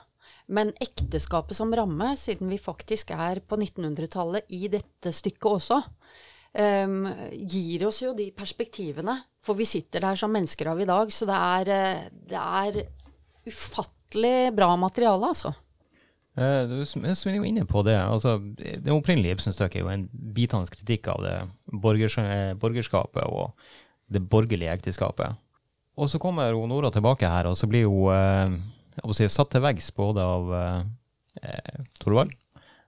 Men 0.51 0.73
ekteskapet 0.83 1.55
som 1.55 1.71
ramme, 1.75 2.13
siden 2.19 2.51
vi 2.51 2.59
faktisk 2.59 3.11
er 3.15 3.39
på 3.39 3.59
1900-tallet 3.59 4.47
i 4.55 4.67
dette 4.71 5.11
stykket 5.15 5.47
også, 5.51 5.79
um, 6.87 7.07
gir 7.31 7.87
oss 7.87 8.01
jo 8.03 8.13
de 8.15 8.29
perspektivene. 8.35 9.17
For 9.43 9.59
vi 9.59 9.67
sitter 9.67 10.03
der 10.03 10.19
som 10.19 10.31
mennesker 10.35 10.71
av 10.71 10.83
i 10.83 10.87
dag, 10.87 11.11
så 11.11 11.27
det 11.27 11.37
er, 11.37 11.71
eh, 11.71 12.07
det 12.31 12.43
er 12.43 12.81
ufattelig 13.47 14.53
bra 14.55 14.73
materiale, 14.79 15.31
altså. 15.31 15.53
Eh, 16.37 16.67
Du 16.69 16.77
er 16.81 17.35
jo 17.35 17.43
inne 17.43 17.65
på 17.65 17.83
det. 17.83 17.97
altså 17.97 18.37
Det 18.57 18.93
opprinnelige 18.93 19.37
Ibsen-stykket 19.37 19.79
er 19.81 19.85
jo 19.85 19.89
en 19.93 20.07
bitende 20.13 20.69
kritikk 20.69 21.07
av 21.09 21.23
det 21.25 21.35
eh, 21.41 22.53
borgerskapet 22.61 23.23
og 23.25 23.53
det 24.07 24.21
borgerlige 24.29 24.71
ekteskapet. 24.77 25.35
Og 25.97 26.09
så 26.09 26.19
kommer 26.21 26.51
jo 26.53 26.67
Nora 26.69 26.91
tilbake 26.93 27.27
her, 27.27 27.49
og 27.49 27.57
så 27.57 27.67
blir 27.67 27.87
hun 27.89 28.13
eh, 28.13 29.13
si, 29.17 29.27
satt 29.33 29.49
til 29.51 29.63
veggs 29.65 29.89
både 29.97 30.21
av 30.21 30.53
eh, 30.53 30.83
eh, 31.41 31.81
Torvald, 31.99 32.35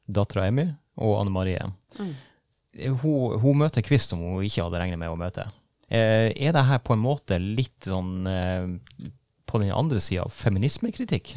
dattera 0.06 0.46
Emmy 0.48 0.68
og 1.00 1.18
Anne 1.22 1.34
Marie. 1.34 1.66
Mm. 1.98 2.14
Hun, 3.02 3.40
hun 3.42 3.58
møter 3.64 3.82
Kvist 3.82 4.14
som 4.14 4.22
hun 4.22 4.46
ikke 4.46 4.62
hadde 4.68 4.80
regnet 4.80 5.02
med 5.02 5.10
å 5.10 5.18
møte. 5.18 5.48
Eh, 5.90 6.30
er 6.38 6.54
det 6.54 6.68
her 6.70 6.82
på 6.86 6.94
en 6.94 7.02
måte 7.02 7.40
litt 7.42 7.90
sånn 7.90 8.28
eh, 8.30 9.10
på 9.50 9.62
den 9.64 9.74
andre 9.74 9.98
sida 10.04 10.28
feminismekritikk? 10.30 11.34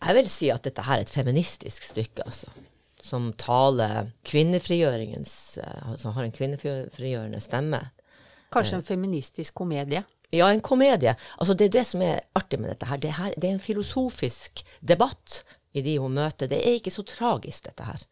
Jeg 0.00 0.16
vil 0.16 0.28
si 0.32 0.48
at 0.52 0.64
dette 0.64 0.84
her 0.86 1.00
er 1.00 1.04
et 1.04 1.12
feministisk 1.12 1.84
stykke, 1.84 2.24
altså. 2.24 2.48
Som 3.00 3.30
taler 3.40 4.10
kvinnefrigjøringens 4.28 5.58
eh, 5.62 5.88
Altså 5.88 6.10
har 6.12 6.26
en 6.26 6.34
kvinnefrigjørende 6.36 7.40
stemme. 7.40 7.80
Kanskje 8.52 8.80
en 8.80 8.84
feministisk 8.84 9.54
komedie. 9.56 10.02
Ja, 10.32 10.50
en 10.50 10.60
komedie. 10.60 11.14
Altså, 11.38 11.54
det 11.54 11.68
er 11.68 11.76
det 11.78 11.86
som 11.86 12.02
er 12.04 12.20
artig 12.38 12.60
med 12.60 12.70
dette 12.70 12.86
her. 12.86 13.00
Det, 13.00 13.12
her, 13.16 13.34
det 13.36 13.48
er 13.48 13.56
en 13.56 13.62
filosofisk 13.62 14.64
debatt 14.80 15.42
i 15.72 15.82
de 15.86 15.96
hun 15.98 16.14
møter. 16.14 16.50
Det 16.50 16.58
er 16.60 16.78
ikke 16.78 16.92
så 16.94 17.04
tragisk, 17.06 17.64
dette 17.66 17.86
her. 17.86 18.04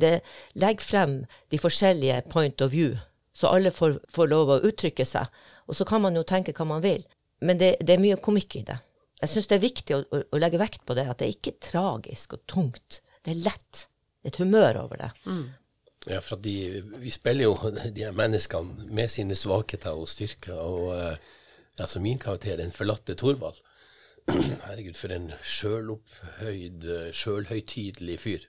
Det 0.00 0.12
legger 0.54 0.86
frem 0.86 1.16
de 1.50 1.58
forskjellige 1.58 2.22
point 2.30 2.60
of 2.62 2.72
view, 2.72 2.94
så 3.34 3.50
alle 3.50 3.72
får, 3.74 3.98
får 4.08 4.30
lov 4.30 4.52
å 4.54 4.60
uttrykke 4.68 5.04
seg. 5.04 5.26
Og 5.66 5.76
så 5.76 5.86
kan 5.88 6.02
man 6.04 6.16
jo 6.16 6.26
tenke 6.26 6.54
hva 6.56 6.66
man 6.68 6.84
vil. 6.84 7.02
Men 7.40 7.60
det, 7.60 7.76
det 7.80 7.96
er 7.96 8.02
mye 8.02 8.20
komikk 8.20 8.56
i 8.60 8.64
det. 8.68 8.78
Jeg 9.20 9.32
syns 9.32 9.48
det 9.50 9.56
er 9.58 9.64
viktig 9.64 9.96
å, 9.96 10.02
å, 10.02 10.20
å 10.32 10.40
legge 10.40 10.60
vekt 10.60 10.84
på 10.88 10.96
det, 10.96 11.06
at 11.10 11.20
det 11.20 11.28
er 11.28 11.36
ikke 11.36 11.58
tragisk 11.62 12.36
og 12.38 12.44
tungt. 12.50 13.00
Det 13.24 13.34
er 13.34 13.42
lett. 13.44 13.86
Det 14.20 14.30
er 14.30 14.34
et 14.34 14.42
humør 14.42 14.82
over 14.84 15.02
det. 15.02 15.10
Ja, 16.08 16.20
for 16.24 16.38
at 16.38 16.44
de, 16.44 16.80
vi 17.02 17.12
spiller 17.12 17.50
jo 17.50 17.72
de 17.96 18.06
her 18.06 18.16
menneskene 18.16 18.88
med 18.88 19.12
sine 19.12 19.36
svakheter 19.36 19.98
og 19.98 20.08
styrker. 20.08 20.56
Og 20.56 20.94
altså 21.80 22.00
min 22.00 22.18
karakter, 22.18 22.56
den 22.60 22.72
forlatte 22.72 23.16
Thorvald. 23.18 23.60
Herregud, 24.66 24.96
for 24.98 25.12
en 25.14 25.32
sjølopphøyd, 25.46 26.84
eh, 26.84 27.10
sjølhøytidelig 27.16 28.18
fyr. 28.22 28.46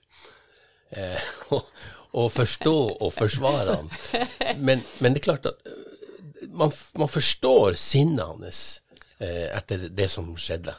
Eh, 0.92 1.32
og, 1.56 1.68
og 2.12 2.28
forstå 2.34 2.76
og 2.92 3.12
forsvare 3.16 3.78
han. 3.78 3.90
Men, 4.66 4.82
men 5.00 5.14
det 5.14 5.22
er 5.22 5.28
klart 5.30 5.48
at 5.48 5.68
eh, 5.68 6.48
man, 6.52 6.72
man 6.98 7.08
forstår 7.08 7.78
sinnet 7.80 8.26
hans 8.26 8.82
eh, 8.91 8.91
etter 9.22 9.88
det 9.94 10.08
som 10.10 10.32
skjedde. 10.36 10.74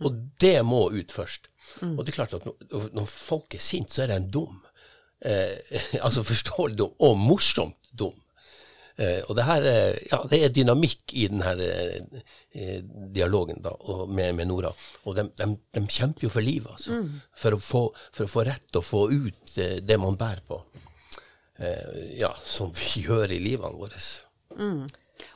Og 0.00 0.16
det 0.40 0.56
må 0.64 0.86
ut 0.94 1.12
først. 1.12 1.48
Og 1.84 2.02
det 2.02 2.12
er 2.12 2.18
klart 2.22 2.36
at 2.38 2.46
når, 2.46 2.90
når 2.96 3.08
folk 3.10 3.54
er 3.56 3.62
sint, 3.62 3.92
så 3.92 4.04
er 4.04 4.14
de 4.14 4.32
dum. 4.32 4.60
Eh, 5.24 5.78
altså 6.06 6.24
forståelig 6.26 6.78
dum, 6.80 6.94
og 7.04 7.18
morsomt 7.20 7.92
dum. 7.92 8.16
Eh, 9.00 9.20
og 9.28 9.36
det 9.38 9.44
her 9.48 9.66
eh, 9.68 9.98
ja, 10.10 10.18
det 10.28 10.40
er 10.44 10.52
dynamikk 10.52 11.14
i 11.16 11.26
den 11.32 11.44
her 11.44 11.60
eh, 11.64 12.24
eh, 12.52 12.80
dialogen 13.14 13.62
da, 13.64 13.72
med, 14.08 14.34
med 14.38 14.50
Nora. 14.50 14.72
Og 15.08 15.16
de, 15.16 15.26
de, 15.38 15.48
de 15.76 15.84
kjemper 15.86 16.26
jo 16.26 16.32
for 16.32 16.44
livet, 16.44 16.72
altså. 16.74 16.98
For, 17.44 17.56
å 17.56 17.62
få, 17.62 17.84
for 18.12 18.28
å 18.28 18.32
få 18.32 18.46
rett 18.48 18.80
og 18.80 18.86
få 18.88 19.04
ut 19.12 19.56
eh, 19.58 19.78
det 19.84 20.00
man 20.00 20.18
bærer 20.20 20.44
på. 20.48 20.60
Eh, 21.62 22.18
ja, 22.20 22.32
som 22.44 22.72
vi 22.76 23.04
gjør 23.06 23.32
i 23.32 23.40
livene 23.42 23.76
våre. 23.80 24.02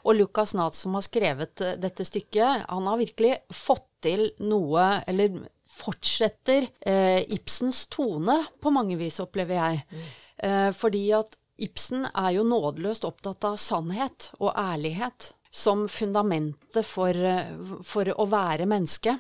Og 0.05 0.17
Lukas 0.19 0.55
Nath, 0.57 0.77
som 0.79 0.97
har 0.99 1.05
skrevet 1.07 1.63
eh, 1.65 1.77
dette 1.81 2.07
stykket, 2.07 2.67
han 2.69 2.89
har 2.91 3.01
virkelig 3.01 3.35
fått 3.55 3.89
til 4.07 4.29
noe, 4.47 4.87
eller 5.09 5.41
fortsetter 5.67 6.69
eh, 6.87 7.23
Ibsens 7.35 7.87
tone 7.93 8.39
på 8.63 8.73
mange 8.75 8.99
vis, 9.01 9.19
opplever 9.23 9.59
jeg. 9.59 10.05
Eh, 10.43 10.71
fordi 10.77 11.09
at 11.17 11.37
Ibsen 11.63 12.05
er 12.13 12.35
jo 12.37 12.45
nådeløst 12.45 13.07
opptatt 13.09 13.47
av 13.49 13.57
sannhet 13.61 14.31
og 14.39 14.53
ærlighet 14.53 15.31
som 15.57 15.87
fundamentet 15.89 16.85
for, 16.85 17.17
eh, 17.17 17.49
for 17.83 18.05
å 18.13 18.29
være 18.29 18.69
menneske. 18.69 19.17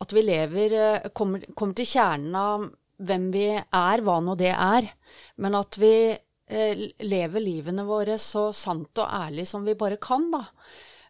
At 0.00 0.12
vi 0.12 0.22
lever, 0.22 0.72
eh, 0.72 1.08
kommer, 1.12 1.44
kommer 1.54 1.74
til 1.74 1.86
kjernen 1.86 2.34
av 2.34 2.70
hvem 2.98 3.30
vi 3.32 3.48
er, 3.52 4.00
hva 4.00 4.20
nå 4.24 4.36
det 4.36 4.54
er, 4.54 4.88
men 5.36 5.54
at 5.54 5.76
vi 5.76 6.16
eh, 6.48 6.86
lever 7.04 7.42
livene 7.44 7.86
våre 7.86 8.18
så 8.22 8.48
sant 8.56 9.02
og 9.02 9.06
ærlig 9.06 9.46
som 9.50 9.66
vi 9.66 9.76
bare 9.78 10.00
kan, 10.02 10.28
da. 10.32 10.44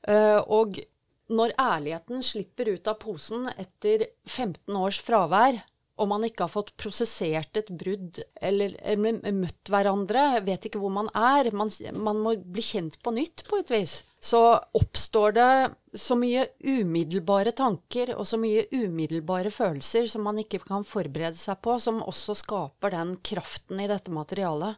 Eh, 0.06 0.40
og 0.40 0.78
når 1.26 1.56
ærligheten 1.58 2.22
slipper 2.22 2.70
ut 2.74 2.90
av 2.90 3.00
posen 3.02 3.48
etter 3.56 4.06
15 4.30 4.76
års 4.78 5.00
fravær, 5.02 5.58
og 5.96 6.10
man 6.10 6.26
ikke 6.26 6.44
har 6.44 6.52
fått 6.52 6.74
prosessert 6.76 7.56
et 7.56 7.70
brudd 7.72 8.18
eller 8.44 8.74
møtt 9.32 9.70
hverandre, 9.72 10.42
vet 10.44 10.68
ikke 10.68 10.80
hvor 10.82 10.92
man 10.92 11.08
er, 11.16 11.48
man, 11.56 11.72
man 11.96 12.20
må 12.20 12.34
bli 12.36 12.64
kjent 12.64 12.98
på 13.00 13.14
nytt 13.16 13.46
på 13.48 13.62
et 13.62 13.72
vis, 13.72 13.94
så 14.20 14.58
oppstår 14.76 15.36
det 15.38 15.48
så 15.96 16.18
mye 16.20 16.44
umiddelbare 16.60 17.54
tanker 17.56 18.12
og 18.16 18.28
så 18.28 18.36
mye 18.40 18.66
umiddelbare 18.74 19.52
følelser 19.54 20.08
som 20.12 20.26
man 20.28 20.42
ikke 20.42 20.60
kan 20.66 20.84
forberede 20.84 21.40
seg 21.40 21.62
på, 21.64 21.78
som 21.80 22.04
også 22.04 22.36
skaper 22.42 22.92
den 22.92 23.16
kraften 23.24 23.80
i 23.80 23.88
dette 23.88 24.12
materialet. 24.12 24.76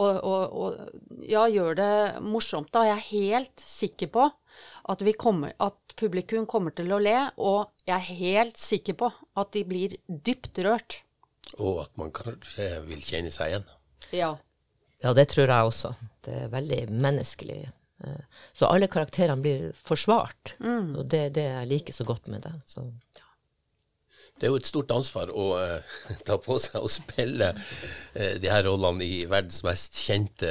Og, 0.00 0.18
og, 0.24 0.54
og 0.56 1.24
ja, 1.28 1.42
gjør 1.52 1.74
det 1.76 1.90
morsomt. 2.24 2.70
Da 2.72 2.86
jeg 2.88 2.96
er 2.96 3.08
helt 3.10 3.60
sikker 3.60 4.08
på 4.14 4.28
at, 4.88 5.02
vi 5.04 5.12
kommer, 5.12 5.52
at 5.60 5.96
publikum 6.00 6.46
kommer 6.48 6.72
til 6.76 6.92
å 6.96 7.00
le, 7.02 7.16
og 7.36 7.68
jeg 7.88 7.96
er 7.98 8.16
helt 8.22 8.56
sikker 8.60 8.96
på 9.02 9.10
at 9.36 9.52
de 9.52 9.64
blir 9.68 9.96
dypt 10.08 10.62
rørt. 10.64 11.02
Og 11.58 11.82
at 11.84 11.92
man 12.00 12.12
kanskje 12.16 12.70
vil 12.88 13.02
kjenne 13.04 13.32
seg 13.34 13.52
igjen. 13.52 13.68
Ja. 14.16 14.32
Ja, 15.02 15.12
det 15.18 15.28
tror 15.32 15.50
jeg 15.50 15.68
også. 15.68 15.92
Det 16.24 16.34
er 16.44 16.52
veldig 16.52 16.80
menneskelig. 16.94 17.60
Eh, 18.06 18.22
Så 18.56 18.68
alle 18.70 18.88
karakterene 18.88 19.42
blir 19.42 19.72
forsvart, 19.76 20.54
og 20.62 21.04
det 21.10 21.20
er 21.26 21.34
det 21.36 21.44
jeg 21.50 21.68
liker 21.72 21.96
så 21.96 22.06
godt 22.08 22.28
med 22.32 22.46
det. 22.46 22.54
Så, 22.70 22.86
ja. 23.18 23.21
Det 24.38 24.48
er 24.48 24.52
jo 24.52 24.58
et 24.58 24.68
stort 24.68 24.92
ansvar 24.94 25.30
å 25.30 25.48
uh, 25.54 25.98
ta 26.26 26.38
på 26.42 26.58
seg 26.62 26.82
å 26.82 26.90
spille 26.90 27.52
uh, 27.54 28.34
de 28.42 28.50
her 28.50 28.64
rollene 28.66 29.06
i 29.06 29.20
verdens 29.30 29.62
mest 29.66 30.00
kjente 30.02 30.50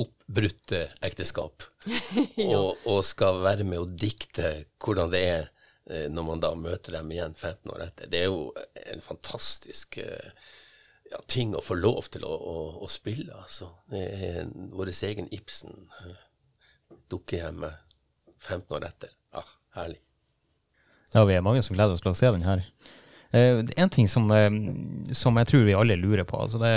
oppbrutte 0.00 0.86
ekteskap. 1.06 1.66
og, 2.48 2.84
og 2.86 3.00
skal 3.06 3.42
være 3.44 3.66
med 3.68 3.82
å 3.82 3.88
dikte 3.88 4.54
hvordan 4.82 5.10
det 5.14 5.22
er 5.32 5.48
uh, 5.48 6.06
når 6.12 6.28
man 6.30 6.44
da 6.44 6.52
møter 6.58 6.98
dem 6.98 7.10
igjen 7.14 7.34
15 7.34 7.74
år 7.74 7.88
etter. 7.88 8.12
Det 8.12 8.22
er 8.22 8.30
jo 8.30 8.52
en 8.94 9.02
fantastisk 9.04 9.98
ja, 9.98 11.20
ting 11.26 11.54
å 11.56 11.62
få 11.64 11.76
lov 11.78 12.08
til 12.14 12.24
å, 12.26 12.32
å, 12.32 12.56
å 12.84 12.90
spille, 12.92 13.34
altså. 13.34 13.72
Det 13.90 14.04
er 14.04 14.50
vår 14.74 14.94
egen 14.94 15.30
Ibsen. 15.34 15.74
dukker 15.90 17.08
Dukkehjemmet 17.10 17.98
15 18.44 18.76
år 18.76 18.86
etter. 18.88 19.10
Ja, 19.34 19.44
herlig. 19.78 20.00
Ja, 21.14 21.24
vi 21.24 21.34
er 21.36 21.44
mange 21.46 21.62
som 21.62 21.76
gleder 21.76 21.94
oss 21.94 22.02
til 22.02 22.10
å 22.10 22.18
se 22.18 22.30
den 22.34 22.46
her. 22.46 22.64
Eh, 23.34 23.64
en 23.76 23.90
ting 23.90 24.08
som, 24.08 24.30
eh, 24.30 24.50
som 25.12 25.40
jeg 25.40 25.50
tror 25.50 25.64
vi 25.66 25.74
alle 25.74 25.98
lurer 25.98 26.26
på. 26.28 26.38
Altså 26.38 26.60
det, 26.62 26.72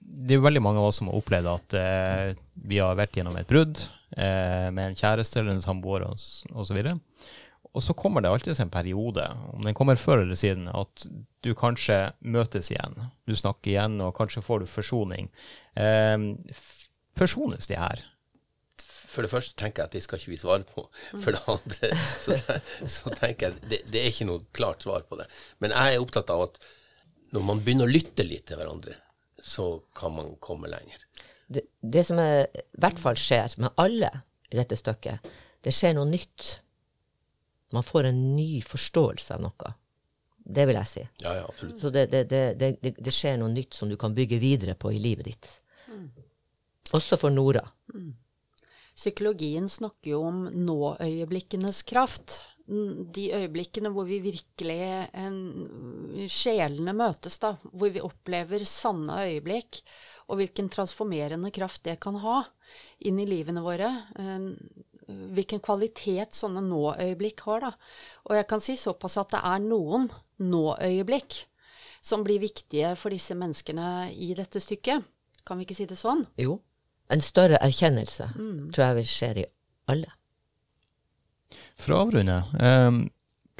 det 0.00 0.36
er 0.36 0.44
veldig 0.44 0.62
mange 0.64 0.80
av 0.80 0.88
oss 0.90 1.02
som 1.02 1.10
har 1.10 1.18
opplevd 1.20 1.50
at 1.52 1.76
eh, 1.80 2.30
vi 2.64 2.80
har 2.80 2.96
vært 2.98 3.18
gjennom 3.18 3.36
et 3.40 3.50
brudd 3.50 3.86
med 4.14 4.78
en 4.78 4.94
kjæreste 4.94 5.40
eller 5.40 5.56
en 5.56 5.64
samboer 5.64 6.04
og, 6.06 6.20
og 7.74 7.82
så 7.82 7.96
kommer 7.98 8.22
det 8.22 8.30
alltid 8.30 8.60
en 8.62 8.70
periode, 8.70 9.24
om 9.50 9.64
den 9.66 9.74
kommer 9.74 9.98
før 9.98 10.22
eller 10.22 10.38
siden, 10.38 10.68
at 10.70 11.06
du 11.42 11.50
kanskje 11.58 12.12
møtes 12.22 12.70
igjen. 12.70 12.94
Du 13.26 13.34
snakker 13.34 13.72
igjen, 13.72 13.98
og 14.04 14.14
kanskje 14.14 14.44
får 14.46 14.62
du 14.62 14.70
forsoning. 14.70 15.32
Eh, 15.74 16.28
forsones 17.18 17.66
de 17.66 17.80
her? 17.80 18.04
For 19.14 19.22
det 19.22 19.30
første 19.30 19.54
tenker 19.60 19.84
jeg 19.84 19.90
at 19.90 19.94
det 19.94 20.02
skal 20.04 20.18
ikke 20.18 20.32
vi 20.32 20.40
svare 20.40 20.66
på. 20.66 20.86
For 21.22 21.36
det 21.36 21.42
andre 21.50 21.90
så, 22.24 22.38
så 22.96 23.12
tenker 23.14 23.46
jeg 23.52 23.70
det, 23.70 23.82
det 23.92 24.00
er 24.00 24.10
ikke 24.10 24.26
noe 24.30 24.42
klart 24.56 24.82
svar 24.86 25.06
på 25.08 25.18
det. 25.20 25.28
Men 25.62 25.74
jeg 25.76 25.94
er 25.94 26.02
opptatt 26.02 26.32
av 26.34 26.48
at 26.48 26.58
når 27.34 27.46
man 27.46 27.62
begynner 27.62 27.88
å 27.88 27.94
lytte 27.94 28.26
litt 28.26 28.48
til 28.48 28.58
hverandre, 28.58 28.96
så 29.40 29.68
kan 29.96 30.14
man 30.16 30.34
komme 30.42 30.70
lenger. 30.72 31.06
Det, 31.46 31.66
det 31.80 32.04
som 32.06 32.18
er, 32.22 32.46
i 32.48 32.82
hvert 32.82 33.00
fall 33.00 33.18
skjer 33.20 33.56
med 33.62 33.74
alle 33.80 34.10
i 34.50 34.58
dette 34.58 34.78
stykket, 34.78 35.30
det 35.64 35.72
skjer 35.74 35.96
noe 35.96 36.08
nytt. 36.08 36.50
Man 37.74 37.86
får 37.86 38.10
en 38.10 38.20
ny 38.36 38.60
forståelse 38.64 39.36
av 39.36 39.44
noe. 39.44 39.74
Det 40.44 40.66
vil 40.68 40.76
jeg 40.76 40.90
si. 40.90 41.02
Ja, 41.24 41.36
ja, 41.38 41.44
absolutt. 41.48 41.78
Så 41.80 41.90
det, 41.92 42.06
det, 42.12 42.26
det, 42.30 42.42
det, 42.60 42.94
det 42.98 43.14
skjer 43.14 43.38
noe 43.40 43.52
nytt 43.52 43.76
som 43.76 43.88
du 43.88 43.96
kan 44.00 44.14
bygge 44.16 44.38
videre 44.42 44.74
på 44.76 44.92
i 44.92 45.00
livet 45.00 45.30
ditt. 45.30 45.50
Også 46.94 47.16
for 47.20 47.32
Nora. 47.32 47.64
Psykologien 48.94 49.68
snakker 49.70 50.14
jo 50.14 50.20
om 50.28 50.44
nå-øyeblikkenes 50.54 51.82
kraft. 51.88 52.38
De 52.64 53.26
øyeblikkene 53.36 53.90
hvor 53.92 54.06
vi 54.08 54.22
virkelig 54.24 54.78
en, 55.12 55.38
Sjelene 56.30 56.94
møtes, 56.96 57.36
da. 57.42 57.56
Hvor 57.74 57.90
vi 57.92 58.02
opplever 58.04 58.64
sanne 58.68 59.18
øyeblikk. 59.26 59.82
Og 60.30 60.40
hvilken 60.40 60.70
transformerende 60.72 61.50
kraft 61.54 61.82
det 61.84 61.98
kan 62.00 62.16
ha 62.22 62.40
inn 63.04 63.18
i 63.20 63.28
livene 63.28 63.64
våre. 63.64 63.90
En, 64.22 64.52
hvilken 65.08 65.60
kvalitet 65.60 66.36
sånne 66.38 66.62
nå-øyeblikk 66.64 67.42
har, 67.48 67.66
da. 67.66 67.72
Og 68.30 68.38
jeg 68.38 68.48
kan 68.48 68.62
si 68.62 68.78
såpass 68.80 69.18
at 69.20 69.34
det 69.34 69.42
er 69.42 69.66
noen 69.66 70.08
nå-øyeblikk 70.40 71.42
som 72.04 72.24
blir 72.24 72.42
viktige 72.42 72.94
for 73.00 73.12
disse 73.12 73.36
menneskene 73.36 74.12
i 74.12 74.32
dette 74.36 74.60
stykket. 74.60 75.04
Kan 75.44 75.58
vi 75.58 75.66
ikke 75.66 75.76
si 75.76 75.88
det 75.88 76.00
sånn? 76.00 76.24
Jo. 76.40 76.58
En 77.12 77.20
større 77.20 77.58
erkjennelse 77.60 78.30
tror 78.34 78.84
jeg 78.84 78.96
vil 79.00 79.10
skje 79.10 79.32
i 79.42 79.46
alle. 79.92 80.12
For 81.78 81.94
å 81.94 82.04
avrunde, 82.06 82.38
um, 82.58 83.04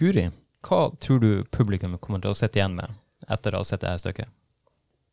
Guri, 0.01 0.29
hva 0.65 0.89
tror 1.03 1.21
du 1.21 1.31
publikum 1.53 1.99
kommer 2.01 2.23
til 2.23 2.33
å 2.33 2.39
sitte 2.39 2.59
igjen 2.59 2.79
med 2.79 2.95
etter 3.31 3.55
å 3.55 3.61
ha 3.63 3.69
sett 3.69 3.85
dette 3.85 4.01
stykket? 4.03 4.33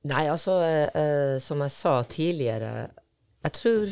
Nei, 0.09 0.25
altså, 0.31 0.57
eh, 0.65 0.87
eh, 0.97 1.35
som 1.43 1.61
jeg 1.61 1.73
sa 1.75 1.99
tidligere, 2.09 2.87
jeg 3.45 3.53
tror 3.57 3.91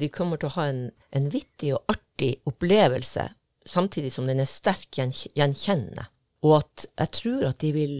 de 0.00 0.08
kommer 0.12 0.40
til 0.40 0.50
å 0.50 0.56
ha 0.58 0.66
en, 0.68 0.82
en 1.16 1.28
vittig 1.32 1.72
og 1.76 1.94
artig 1.94 2.34
opplevelse, 2.48 3.24
samtidig 3.68 4.12
som 4.12 4.28
den 4.28 4.42
er 4.44 4.50
sterk 4.50 4.90
gjen, 4.98 5.14
gjenkjennende. 5.38 6.08
Og 6.44 6.58
at 6.60 6.84
jeg 6.90 7.14
tror 7.20 7.48
at 7.48 7.60
de 7.64 7.72
vil 7.74 7.96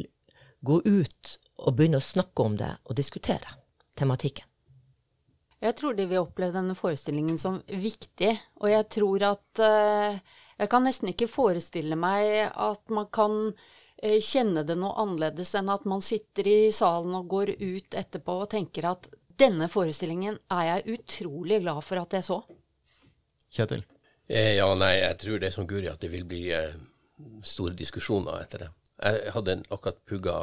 gå 0.65 0.81
ut 0.85 1.33
og 1.65 1.79
begynne 1.79 2.03
å 2.03 2.05
snakke 2.05 2.45
om 2.45 2.59
det 2.61 2.75
og 2.85 2.99
diskutere 2.99 3.57
tematikken. 3.99 4.48
Jeg 5.59 5.75
tror 5.75 5.97
de 5.99 6.05
vil 6.07 6.23
oppleve 6.23 6.55
denne 6.55 6.77
forestillingen 6.79 7.39
som 7.41 7.59
viktig, 7.67 8.31
og 8.63 8.71
jeg 8.71 8.87
tror 8.95 9.25
at 9.33 9.63
eh, 9.65 10.19
Jeg 10.59 10.71
kan 10.71 10.85
nesten 10.87 11.11
ikke 11.11 11.27
forestille 11.31 11.99
meg 11.99 12.51
at 12.51 12.91
man 12.95 13.09
kan 13.15 13.35
eh, 14.03 14.19
kjenne 14.23 14.65
det 14.67 14.77
noe 14.79 14.95
annerledes 15.03 15.55
enn 15.59 15.71
at 15.71 15.85
man 15.87 16.03
sitter 16.03 16.47
i 16.51 16.59
salen 16.75 17.15
og 17.15 17.29
går 17.31 17.53
ut 17.59 17.95
etterpå 17.95 18.41
og 18.45 18.51
tenker 18.55 18.91
at 18.91 19.11
denne 19.39 19.69
forestillingen 19.71 20.39
er 20.51 20.65
jeg 20.67 20.99
utrolig 20.99 21.61
glad 21.63 21.83
for 21.87 22.03
at 22.03 22.17
jeg 22.19 22.27
så. 22.27 22.41
Kjetil? 23.55 23.85
Eh, 24.27 24.57
Ja, 24.59 24.67
nei, 24.75 24.97
jeg 24.99 25.19
tror 25.23 25.39
det 25.39 25.51
er 25.51 25.55
som 25.55 25.67
Guri 25.71 25.91
at 25.91 26.03
det 26.03 26.11
vil 26.11 26.27
bli 26.27 26.49
eh, 26.55 26.75
store 27.47 27.75
diskusjoner 27.79 28.43
etter 28.43 28.67
det. 28.67 28.71
Jeg 28.99 29.31
hadde 29.35 29.61
akkurat 29.71 30.03
pugga 30.11 30.37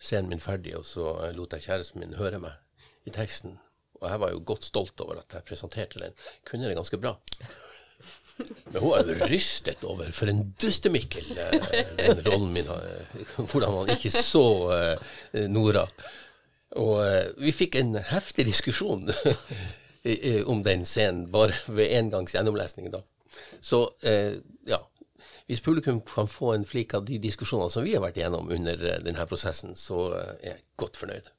scenen 0.00 0.32
min 0.32 0.40
ferdig, 0.40 0.72
og 0.78 0.84
så 0.88 1.12
lot 1.36 1.52
jeg 1.52 1.68
kjæresten 1.68 2.00
min 2.00 2.16
høre 2.16 2.40
meg 2.40 2.56
i 3.04 3.12
teksten. 3.12 3.58
Og 4.00 4.10
jeg 4.10 4.20
var 4.22 4.32
jo 4.34 4.42
godt 4.52 4.66
stolt 4.68 5.00
over 5.04 5.22
at 5.22 5.32
jeg 5.32 5.46
presenterte 5.48 6.02
den. 6.02 6.16
Kunne 6.48 6.68
det 6.68 6.76
ganske 6.76 7.00
bra. 7.00 7.16
Men 8.36 8.82
hun 8.82 8.92
er 8.98 9.08
jo 9.08 9.28
rystet 9.30 9.84
over 9.88 10.10
for 10.14 10.30
en 10.30 10.42
dustemikkel 10.60 11.30
eh, 11.40 11.68
den 11.96 12.20
rollen 12.26 12.50
min 12.52 12.68
eh, 12.68 13.22
Hvordan 13.38 13.72
man 13.72 13.92
ikke 13.94 14.12
så 14.12 14.46
eh, 14.76 15.46
Nora. 15.48 15.86
Og 16.76 16.98
vi 17.40 17.54
fikk 17.56 17.78
en 17.80 17.94
heftig 18.10 18.44
diskusjon 18.50 19.06
om 20.50 20.60
den 20.66 20.84
scenen 20.84 21.30
bare 21.32 21.56
ved 21.72 21.94
engangs 21.96 22.34
gjennomlesning. 22.36 22.90
da. 22.92 23.00
Så 23.64 23.80
ja, 24.68 24.78
hvis 25.48 25.64
publikum 25.64 26.02
kan 26.04 26.28
få 26.28 26.52
en 26.52 26.66
flik 26.68 26.92
av 26.98 27.06
de 27.08 27.16
diskusjonene 27.22 27.72
som 27.72 27.86
vi 27.86 27.94
har 27.96 28.04
vært 28.04 28.20
igjennom 28.20 28.50
under 28.52 28.82
denne 29.06 29.24
prosessen, 29.30 29.72
så 29.78 30.10
er 30.18 30.50
jeg 30.50 30.62
godt 30.76 31.00
fornøyd. 31.00 31.32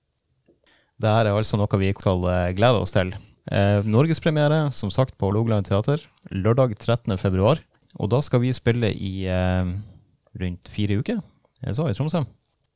Dette 0.97 1.29
er 1.29 1.35
altså 1.35 1.59
noe 1.59 1.79
vi 1.81 1.91
skal 1.93 2.23
eh, 2.31 2.53
glede 2.57 2.81
oss 2.81 2.95
til. 2.95 3.11
Eh, 3.53 3.85
Norgespremiere, 3.85 4.71
som 4.73 4.89
sagt, 4.93 5.13
på 5.17 5.29
Hålogaland 5.29 5.67
teater 5.69 6.01
lørdag 6.33 6.73
13. 6.77 7.13
februar. 7.21 7.61
Og 8.01 8.09
da 8.11 8.21
skal 8.25 8.41
vi 8.41 8.53
spille 8.53 8.89
i 8.93 9.27
eh, 9.29 9.69
rundt 10.41 10.71
fire 10.73 10.97
uker, 10.97 11.21
jeg 11.61 11.77
sa, 11.77 11.85
i 11.85 11.97
Tromsø. 11.97 12.23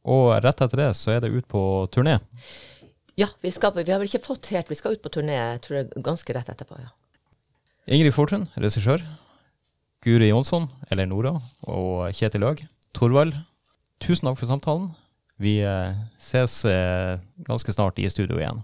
Og 0.05 0.31
rett 0.41 0.61
etter 0.65 0.83
det 0.83 0.91
så 0.97 1.15
er 1.15 1.25
det 1.25 1.33
ut 1.33 1.47
på 1.49 1.63
turné. 1.93 2.19
Ja, 3.19 3.27
vi, 3.41 3.51
skal, 3.53 3.73
vi 3.75 3.89
har 3.91 3.99
vel 4.01 4.07
ikke 4.07 4.23
fått 4.23 4.47
helt 4.53 4.69
Vi 4.71 4.77
skal 4.79 4.95
ut 4.95 5.01
på 5.03 5.11
turné 5.13 5.35
jeg 5.35 5.59
tror 5.65 5.77
jeg, 5.77 5.89
ganske 6.01 6.33
rett 6.33 6.47
etterpå, 6.49 6.77
ja. 6.79 6.93
Ingrid 7.91 8.13
Fortun, 8.15 8.47
regissør. 8.55 9.03
Guri 10.01 10.29
Jonsson, 10.29 10.69
eller 10.89 11.09
Nora, 11.09 11.35
og 11.69 12.07
Kjetil 12.17 12.41
Løg. 12.45 12.63
Torvald, 12.97 13.35
tusen 14.01 14.29
takk 14.29 14.39
for 14.39 14.49
samtalen. 14.49 14.91
Vi 15.41 15.55
eh, 15.65 15.93
ses 16.17 16.65
eh, 16.65 17.19
ganske 17.35 17.73
snart 17.73 17.99
i 17.99 18.09
studio 18.09 18.37
igjen. 18.37 18.61